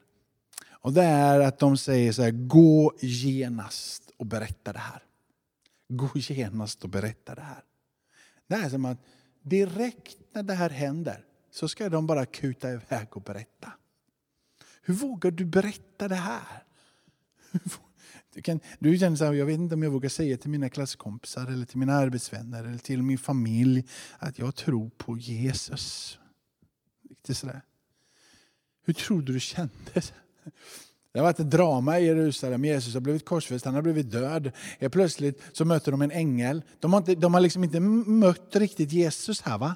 Och 0.69 0.93
det 0.93 1.03
är 1.03 1.39
att 1.39 1.59
de 1.59 1.77
säger 1.77 2.11
så 2.11 2.21
här, 2.21 2.31
gå 2.31 2.93
genast 2.99 4.11
och 4.17 4.25
berätta 4.25 4.73
det 4.73 4.79
här. 4.79 5.03
Gå 5.89 6.09
genast 6.15 6.83
och 6.83 6.89
berätta 6.89 7.35
det 7.35 7.41
här. 7.41 7.63
Det 8.47 8.55
är 8.55 8.69
som 8.69 8.85
att 8.85 8.99
direkt 9.41 10.17
när 10.33 10.43
det 10.43 10.53
här 10.53 10.69
händer 10.69 11.25
så 11.51 11.67
ska 11.67 11.89
de 11.89 12.07
bara 12.07 12.25
kuta 12.25 12.71
iväg 12.71 13.07
och 13.17 13.21
berätta. 13.21 13.73
Hur 14.81 14.93
vågar 14.93 15.31
du 15.31 15.45
berätta 15.45 16.07
det 16.07 16.15
här? 16.15 16.63
Du, 18.33 18.41
kan, 18.41 18.59
du 18.79 18.97
känner 18.97 19.17
så 19.17 19.25
här, 19.25 19.33
jag 19.33 19.45
vet 19.45 19.59
inte 19.59 19.75
om 19.75 19.83
jag 19.83 19.91
vågar 19.91 20.09
säga 20.09 20.37
till 20.37 20.49
mina 20.49 20.69
klasskompisar 20.69 21.47
eller 21.47 21.65
till 21.65 21.77
mina 21.77 21.93
arbetsvänner 21.93 22.63
eller 22.63 22.77
till 22.77 23.03
min 23.03 23.17
familj 23.17 23.83
att 24.19 24.39
jag 24.39 24.55
tror 24.55 24.89
på 24.89 25.17
Jesus. 25.17 26.17
Lite 27.09 27.35
sådär. 27.35 27.61
Hur 28.85 28.93
tror 28.93 29.21
du 29.21 29.33
du 29.33 29.39
kändes? 29.39 30.13
Det 31.13 31.19
har 31.19 31.23
varit 31.23 31.39
ett 31.39 31.51
drama 31.51 31.99
i 31.99 32.05
Jerusalem. 32.05 32.65
Jesus 32.65 32.93
har 32.93 33.01
blivit 33.01 33.25
korsfäst, 33.25 33.65
han 33.65 33.75
har 33.75 33.81
blivit 33.81 34.11
död. 34.11 34.51
Helt 34.79 34.93
plötsligt 34.93 35.41
så 35.51 35.65
möter 35.65 35.91
de 35.91 36.01
en 36.01 36.11
ängel. 36.11 36.63
De 36.79 36.93
har, 36.93 36.99
inte, 36.99 37.15
de 37.15 37.33
har 37.33 37.41
liksom 37.41 37.63
inte 37.63 37.79
mött 37.79 38.55
riktigt 38.55 38.91
Jesus 38.91 39.41
här. 39.41 39.57
va? 39.57 39.75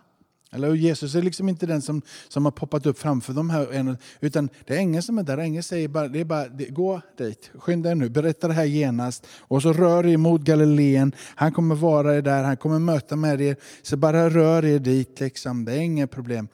Eller 0.51 0.73
Jesus 0.73 1.15
är 1.15 1.21
liksom 1.21 1.49
inte 1.49 1.65
den 1.65 1.81
som, 1.81 2.01
som 2.27 2.45
har 2.45 2.51
poppat 2.51 2.85
upp 2.85 2.99
framför 2.99 3.33
dem 3.33 3.49
här. 3.49 3.97
Utan 4.19 4.49
det 4.65 4.73
är 4.75 4.77
ängeln 4.77 5.03
som 5.03 5.17
är 5.17 5.23
där. 5.23 5.37
Ängeln 5.37 5.63
säger 5.63 5.87
bara, 5.87 6.07
det 6.07 6.19
är 6.19 6.25
bara 6.25 6.47
gå 6.69 7.01
dit, 7.17 7.51
skynda 7.55 7.91
er 7.91 7.95
nu, 7.95 8.09
berätta 8.09 8.47
det 8.47 8.53
här 8.53 8.65
genast. 8.65 9.27
Och 9.39 9.61
så 9.61 9.73
rör 9.73 10.05
er 10.05 10.17
mot 10.17 10.41
Galileen. 10.41 11.11
Han 11.35 11.51
kommer 11.51 11.75
vara 11.75 12.15
er 12.15 12.21
där, 12.21 12.43
han 12.43 12.57
kommer 12.57 12.79
möta 12.79 13.15
med 13.15 13.41
er. 13.41 13.55
Så 13.81 13.97
bara 13.97 14.29
rör 14.29 14.65
er 14.65 14.79
dit, 14.79 15.19
liksom. 15.19 15.65
det 15.65 15.73
är 15.73 15.79
inget 15.79 16.11
problem. 16.11 16.47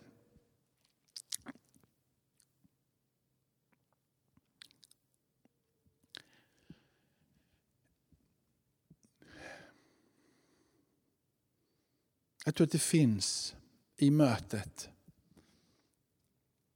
Jag 12.45 12.55
tror 12.55 12.65
att 12.65 12.71
det 12.71 12.79
finns 12.79 13.55
i 14.03 14.11
mötet 14.11 14.89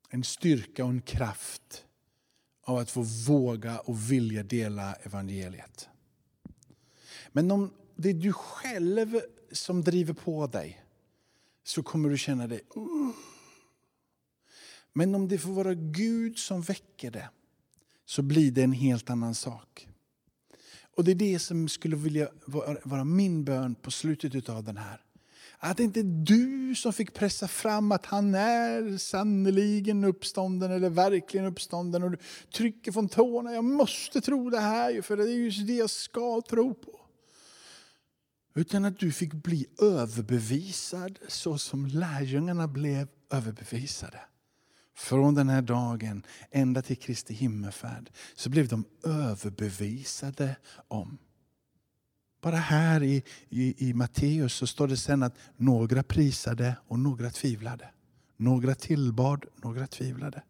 en 0.10 0.24
styrka 0.24 0.84
och 0.84 0.90
en 0.90 1.02
kraft 1.02 1.86
av 2.62 2.78
att 2.78 2.92
få 2.92 3.02
våga 3.02 3.80
och 3.80 4.12
vilja 4.12 4.44
dela 4.44 4.94
evangeliet. 4.94 5.90
Men 7.32 7.52
om 7.52 7.74
det 7.96 8.10
är 8.10 8.13
du 8.13 8.34
själv 8.34 9.20
som 9.52 9.84
driver 9.84 10.13
på 10.13 10.48
dig 10.48 10.84
så 11.63 11.84
kommer 11.84 12.10
du 12.10 12.18
känna 12.18 12.48
dig... 12.48 12.62
Uh. 12.78 13.12
Men 14.94 15.16
om 15.16 15.28
det 15.28 15.38
får 15.38 15.52
vara 15.52 15.74
Gud 15.74 16.38
som 16.38 16.62
väcker 16.62 17.12
det 17.12 17.30
så 18.06 18.22
blir 18.22 18.52
det 18.52 18.63
en 18.63 18.72
helt 18.72 19.10
annan 19.10 19.36
sak. 19.36 19.88
Och 20.96 21.04
Det 21.04 21.12
är 21.12 21.16
det 21.16 21.40
som 21.40 21.70
skulle 21.70 21.96
vilja 21.96 22.30
vara 22.84 23.04
min 23.04 23.44
bön 23.44 23.76
på 23.76 23.92
slutet 23.92 24.50
av 24.50 24.63
den 24.63 24.78
här. 24.78 25.07
Att 25.60 25.78
det 25.78 25.84
inte 25.84 26.00
är 26.00 26.26
du 26.26 26.76
som 26.76 26.93
fick 26.93 27.13
pressa 27.13 27.48
fram 27.48 27.91
att 27.91 28.06
han 28.06 28.36
är 28.36 28.98
sannoliken 28.98 30.04
uppstånden 30.04 30.72
eller 30.72 30.89
verkligen 30.89 31.46
uppstånden. 31.46 32.04
Och 32.04 32.12
du 32.12 32.17
trycker 32.54 32.91
från 32.91 33.10
tårna, 33.10 33.54
jag 33.54 33.63
måste 33.63 34.22
tro 34.22 34.50
det 34.50 34.60
här 34.60 35.02
för 35.02 35.17
det 35.17 35.24
är 35.24 35.28
just 35.28 35.67
det 35.67 35.74
jag 35.76 35.89
ska 35.89 36.41
tro 36.41 36.74
på. 36.74 37.00
Utan 38.56 38.86
att 38.86 39.00
du 39.00 39.12
fick 39.12 39.34
bli 39.34 39.65
överbevisad 39.82 41.20
så 41.28 41.58
som 41.58 41.86
lärjungarna 41.86 42.67
blev 42.67 43.08
överbevisade. 43.32 44.20
Från 44.96 45.36
den 45.36 45.50
här 45.50 45.62
dagen 45.62 46.24
ända 46.52 46.82
till 46.82 46.98
Kristi 46.98 47.34
himmelfärd 47.34 48.12
så 48.36 48.50
blev 48.50 48.67
de 48.67 48.86
överbevisade 49.04 50.56
om 50.88 51.17
bara 52.48 52.58
här 52.58 53.04
i, 53.04 53.24
i, 53.50 53.90
i 53.90 53.94
Matteus 53.94 54.54
så 54.54 54.68
står 54.68 54.88
det 54.88 54.98
sen 54.98 55.24
att 55.24 55.36
några 55.58 56.04
prisade 56.04 56.76
och 56.88 57.00
några 57.00 57.30
tvivlade. 57.30 57.90
Några 58.38 58.76
tillbad, 58.76 59.46
några 59.64 59.88
tvivlade. 59.88 60.44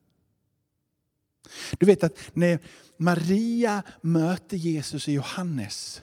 Du 1.80 1.86
vet 1.86 2.04
att 2.04 2.18
när 2.34 2.60
Maria 2.98 3.84
möter 4.02 4.58
Jesus 4.58 5.08
i 5.08 5.14
Johannes 5.14 6.02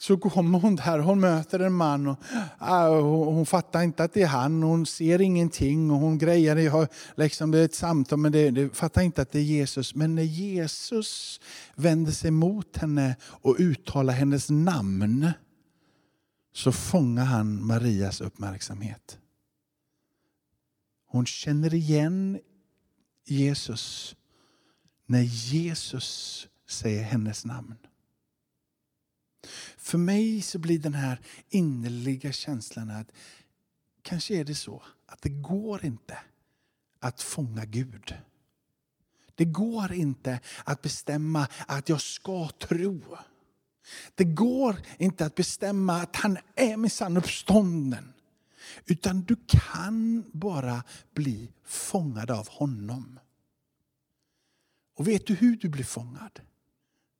så 0.00 0.16
kommer 0.16 0.58
hon 0.58 0.76
där, 0.76 0.98
hon 0.98 1.20
möter 1.20 1.60
en 1.60 1.72
man 1.72 2.06
och 2.06 2.18
äh, 2.60 3.02
hon 3.04 3.46
fattar 3.46 3.82
inte 3.82 4.04
att 4.04 4.12
det 4.12 4.22
är 4.22 4.26
han, 4.26 4.62
hon 4.62 4.86
ser 4.86 5.20
ingenting 5.20 5.90
och 5.90 5.98
hon 5.98 6.18
grejer 6.18 6.56
det, 6.56 6.66
har 6.66 6.88
liksom 7.14 7.54
ett 7.54 7.74
samtal 7.74 8.18
men 8.18 8.32
det, 8.32 8.50
det 8.50 8.76
fattar 8.76 9.02
inte 9.02 9.22
att 9.22 9.32
det 9.32 9.38
är 9.38 9.42
Jesus. 9.42 9.94
Men 9.94 10.14
när 10.14 10.22
Jesus 10.22 11.40
vänder 11.74 12.12
sig 12.12 12.30
mot 12.30 12.76
henne 12.76 13.16
och 13.22 13.56
uttalar 13.58 14.14
hennes 14.14 14.50
namn 14.50 15.30
så 16.52 16.72
fångar 16.72 17.24
han 17.24 17.66
Marias 17.66 18.20
uppmärksamhet. 18.20 19.18
Hon 21.06 21.26
känner 21.26 21.74
igen 21.74 22.38
Jesus 23.26 24.16
när 25.06 25.22
Jesus 25.22 26.48
säger 26.68 27.02
hennes 27.02 27.44
namn. 27.44 27.76
För 29.90 29.98
mig 29.98 30.42
så 30.42 30.58
blir 30.58 30.78
den 30.78 30.94
här 30.94 31.20
innerliga 31.48 32.32
känslan 32.32 32.90
att 32.90 33.12
kanske 34.02 34.34
är 34.34 34.44
det 34.44 34.54
så 34.54 34.82
att 35.06 35.22
det 35.22 35.28
går 35.28 35.84
inte 35.84 36.18
att 36.98 37.22
fånga 37.22 37.64
Gud. 37.64 38.14
Det 39.34 39.44
går 39.44 39.92
inte 39.92 40.40
att 40.64 40.82
bestämma 40.82 41.48
att 41.66 41.88
jag 41.88 42.00
ska 42.00 42.48
tro. 42.48 43.02
Det 44.14 44.24
går 44.24 44.76
inte 44.98 45.26
att 45.26 45.34
bestämma 45.34 46.02
att 46.02 46.16
han 46.16 46.38
är 46.54 46.76
minsann 46.76 47.16
uppstånden. 47.16 48.12
Utan 48.86 49.22
du 49.22 49.36
kan 49.46 50.24
bara 50.32 50.84
bli 51.14 51.52
fångad 51.64 52.30
av 52.30 52.48
honom. 52.48 53.18
Och 54.96 55.08
vet 55.08 55.26
du 55.26 55.34
hur 55.34 55.56
du 55.56 55.68
blir 55.68 55.84
fångad? 55.84 56.40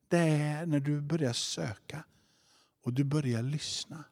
Det 0.07 0.17
är 0.17 0.65
när 0.65 0.79
du 0.79 1.01
börjar 1.01 1.33
söka 1.33 2.03
och 2.83 2.93
du 2.93 3.03
börjar 3.03 3.43
lyssna. 3.43 4.03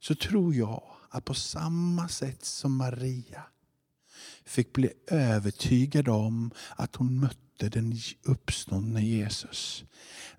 Så 0.00 0.14
tror 0.14 0.54
jag 0.54 0.82
att 1.08 1.24
på 1.24 1.34
samma 1.34 2.08
sätt 2.08 2.44
som 2.44 2.76
Maria 2.76 3.42
fick 4.44 4.72
bli 4.72 4.92
övertygad 5.06 6.08
om 6.08 6.50
att 6.76 6.96
hon 6.96 7.20
mötte 7.20 7.68
den 7.68 7.94
uppståndne 8.22 9.00
Jesus. 9.00 9.84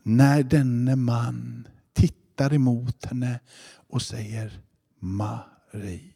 När 0.04 0.44
denne 0.44 0.96
man 0.96 1.68
tittar 1.94 2.54
emot 2.54 3.06
henne 3.06 3.40
och 3.88 4.02
säger 4.02 4.62
Maria. 5.00 6.14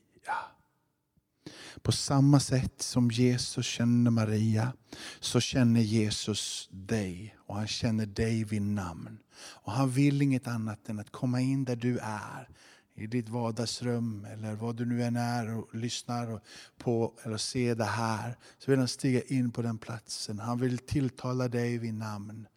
På 1.81 1.91
samma 1.91 2.39
sätt 2.39 2.81
som 2.81 3.11
Jesus 3.11 3.65
känner 3.65 4.11
Maria 4.11 4.73
så 5.19 5.39
känner 5.39 5.81
Jesus 5.81 6.69
dig 6.71 7.36
och 7.47 7.55
han 7.55 7.67
känner 7.67 8.05
dig 8.05 8.43
vid 8.43 8.61
namn. 8.61 9.19
Och 9.37 9.71
han 9.71 9.89
vill 9.89 10.21
inget 10.21 10.47
annat 10.47 10.89
än 10.89 10.99
att 10.99 11.11
komma 11.11 11.41
in 11.41 11.63
där 11.63 11.75
du 11.75 11.99
är 12.01 12.49
i 12.95 13.07
ditt 13.07 13.29
vardagsrum 13.29 14.25
eller 14.25 14.55
vad 14.55 14.75
du 14.75 14.85
nu 14.85 15.03
än 15.03 15.15
är 15.15 15.57
och 15.57 15.75
lyssnar 15.75 16.41
på 16.77 17.13
eller 17.23 17.37
ser 17.37 17.75
det 17.75 17.83
här. 17.83 18.37
Så 18.57 18.71
vill 18.71 18.79
han 18.79 18.87
stiga 18.87 19.21
in 19.21 19.51
på 19.51 19.61
den 19.61 19.77
platsen. 19.77 20.39
Han 20.39 20.59
vill 20.59 20.77
tilltala 20.77 21.47
dig 21.47 21.77
vid 21.77 21.93
namn. 21.93 22.47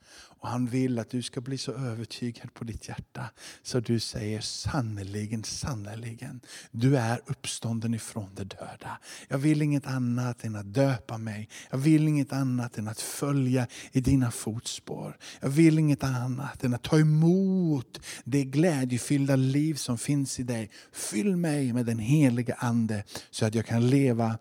Och 0.41 0.49
han 0.49 0.67
vill 0.67 0.99
att 0.99 1.11
du 1.11 1.23
ska 1.23 1.41
bli 1.41 1.59
så 1.59 1.73
övertygad 1.73 2.55
på 2.55 2.65
ditt 2.65 2.89
hjärta 2.89 3.31
så 3.63 3.81
du 3.81 4.01
säger 4.01 4.41
sannerligen, 4.41 5.45
sannerligen, 5.45 6.41
du 6.71 6.97
är 6.97 7.21
uppstånden 7.27 7.95
ifrån 7.95 8.31
de 8.35 8.45
döda. 8.45 8.99
Jag 9.29 9.39
vill 9.39 9.63
inget 9.63 9.87
annat 9.87 10.45
än 10.45 10.57
att 10.57 10.75
döpa 10.75 11.19
mig. 11.19 11.49
Jag 11.71 11.79
vill 11.79 12.09
inget 12.09 12.33
annat 12.33 12.79
än 12.79 12.89
att 12.89 13.01
följa 13.01 13.67
i 13.93 14.01
dina 14.01 14.31
fotspår. 14.31 15.17
Jag 15.41 15.49
vill 15.49 15.79
inget 15.79 16.05
annat 16.05 16.65
än 16.65 16.75
att 16.75 16.83
ta 16.83 16.99
emot 16.99 18.01
det 18.25 18.45
glädjefyllda 18.45 19.37
liv 19.37 19.75
som 19.75 19.99
finns 19.99 20.41
i 20.41 20.43
dig. 20.43 20.71
Fyll 20.93 21.37
mig 21.37 21.73
med 21.73 21.87
den 21.87 21.99
heliga 21.99 22.55
Ande 22.55 23.05
så 23.31 23.47
att 23.47 23.55
jag 23.55 23.67
kan 23.67 23.91
leva 23.91 24.39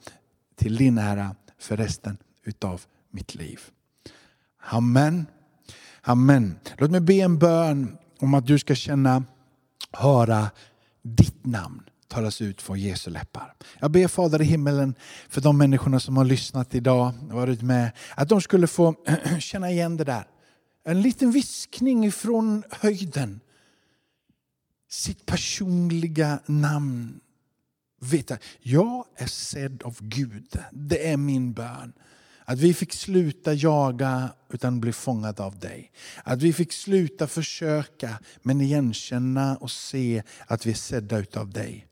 till 0.56 0.76
din 0.76 0.98
ära 0.98 1.36
för 1.60 1.78
resten 1.78 2.18
utav 2.44 2.82
mitt 3.12 3.36
liv. 3.36 3.60
Amen. 4.62 5.26
Amen. 6.10 6.60
Låt 6.78 6.92
mig 6.92 7.02
be 7.02 7.14
en 7.14 7.38
bön 7.38 7.98
om 8.20 8.34
att 8.34 8.48
du 8.48 8.60
ska 8.60 8.76
känna, 8.76 9.24
höra 9.92 10.50
ditt 11.02 11.46
namn 11.46 11.82
talas 12.08 12.42
ut 12.42 12.62
från 12.62 12.80
Jesu 12.80 13.12
läppar. 13.12 13.56
Jag 13.80 13.92
ber 13.92 14.08
Fader 14.08 14.42
i 14.42 14.46
himmelen 14.46 14.96
för 15.30 15.42
de 15.42 15.58
människorna 15.58 16.00
som 16.00 16.18
har 16.18 16.26
lyssnat 16.26 16.76
idag 16.76 17.14
och 17.30 17.36
varit 17.36 17.62
med, 17.62 17.92
att 18.16 18.30
de 18.30 18.42
skulle 18.42 18.68
få 18.68 18.96
känna 19.40 19.72
igen 19.72 19.98
det 19.98 20.04
där. 20.04 20.28
En 20.84 21.02
liten 21.02 21.32
viskning 21.32 22.12
från 22.12 22.64
höjden. 22.72 23.40
Sitt 24.90 25.26
personliga 25.26 26.40
namn. 26.46 27.20
Veta, 28.02 28.38
jag 28.60 29.06
är 29.16 29.28
sedd 29.28 29.84
av 29.84 29.98
Gud. 30.00 30.60
Det 30.72 31.12
är 31.12 31.18
min 31.18 31.54
bön. 31.54 31.94
Att 32.50 32.60
vi 32.60 32.74
fick 32.74 32.94
sluta 32.94 33.54
jaga 33.54 34.30
utan 34.54 34.80
bli 34.80 34.94
fångade 34.94 35.44
av 35.44 35.60
dig. 35.60 35.92
Att 36.24 36.42
vi 36.42 36.54
fick 36.54 36.74
sluta 36.74 37.28
försöka 37.28 38.20
men 38.42 38.62
igenkänna 38.62 39.58
och 39.58 39.72
se 39.72 40.24
att 40.48 40.66
vi 40.66 40.72
är 40.72 40.76
sedda 40.76 41.24
av 41.34 41.50
dig. 41.50 41.86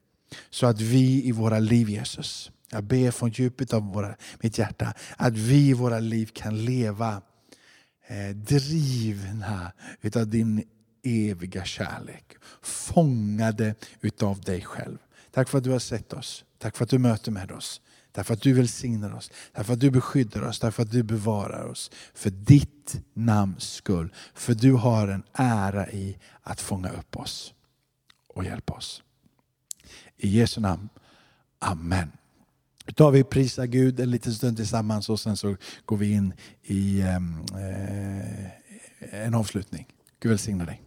Så 0.49 0.65
att 0.67 0.81
vi 0.81 1.27
i 1.27 1.31
våra 1.31 1.59
liv 1.59 1.89
Jesus, 1.89 2.51
jag 2.69 2.83
ber 2.83 3.11
från 3.11 3.29
djupet 3.29 3.73
av 3.73 3.93
våra, 3.93 4.15
mitt 4.39 4.57
hjärta, 4.57 4.93
att 5.17 5.33
vi 5.33 5.69
i 5.69 5.73
våra 5.73 5.99
liv 5.99 6.29
kan 6.33 6.65
leva 6.65 7.21
eh, 8.07 8.35
drivna 8.35 9.71
utav 10.01 10.27
din 10.27 10.63
eviga 11.03 11.65
kärlek. 11.65 12.33
Fångade 12.61 13.75
utav 14.01 14.41
dig 14.41 14.61
själv. 14.61 14.97
Tack 15.31 15.49
för 15.49 15.57
att 15.57 15.63
du 15.63 15.71
har 15.71 15.79
sett 15.79 16.13
oss. 16.13 16.43
Tack 16.57 16.77
för 16.77 16.83
att 16.83 16.89
du 16.89 16.99
möter 16.99 17.31
med 17.31 17.51
oss. 17.51 17.81
Därför 18.17 18.33
att 18.33 18.41
du 18.41 18.53
välsignar 18.53 19.13
oss, 19.13 19.31
därför 19.51 19.73
att 19.73 19.79
du 19.79 19.91
beskyddar 19.91 20.41
oss, 20.41 20.59
därför 20.59 20.83
att 20.83 20.91
du 20.91 21.03
bevarar 21.03 21.65
oss. 21.65 21.91
För 22.13 22.29
ditt 22.29 23.01
namns 23.13 23.73
skull. 23.73 24.13
För 24.33 24.53
du 24.53 24.73
har 24.73 25.07
en 25.07 25.23
ära 25.33 25.91
i 25.91 26.17
att 26.41 26.61
fånga 26.61 26.89
upp 26.89 27.15
oss 27.15 27.53
och 28.27 28.43
hjälpa 28.43 28.73
oss. 28.73 29.03
I 30.17 30.27
Jesu 30.27 30.61
namn. 30.61 30.89
Amen. 31.59 32.11
Nu 32.85 32.93
tar 32.93 33.11
vi 33.11 33.23
prisa 33.23 33.65
Gud 33.65 33.99
en 33.99 34.11
liten 34.11 34.33
stund 34.33 34.57
tillsammans 34.57 35.09
och 35.09 35.19
sen 35.19 35.37
så 35.37 35.55
går 35.85 35.97
vi 35.97 36.11
in 36.11 36.33
i 36.63 37.01
ehm, 37.01 37.45
eh, 37.51 39.25
en 39.25 39.33
avslutning. 39.33 39.87
Gud 40.19 40.29
välsigna 40.29 40.65
dig. 40.65 40.81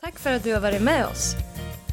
Tack 0.00 0.18
för 0.18 0.32
att 0.32 0.44
du 0.44 0.54
har 0.54 0.60
varit 0.60 0.82
med 0.82 1.06
oss. 1.06 1.36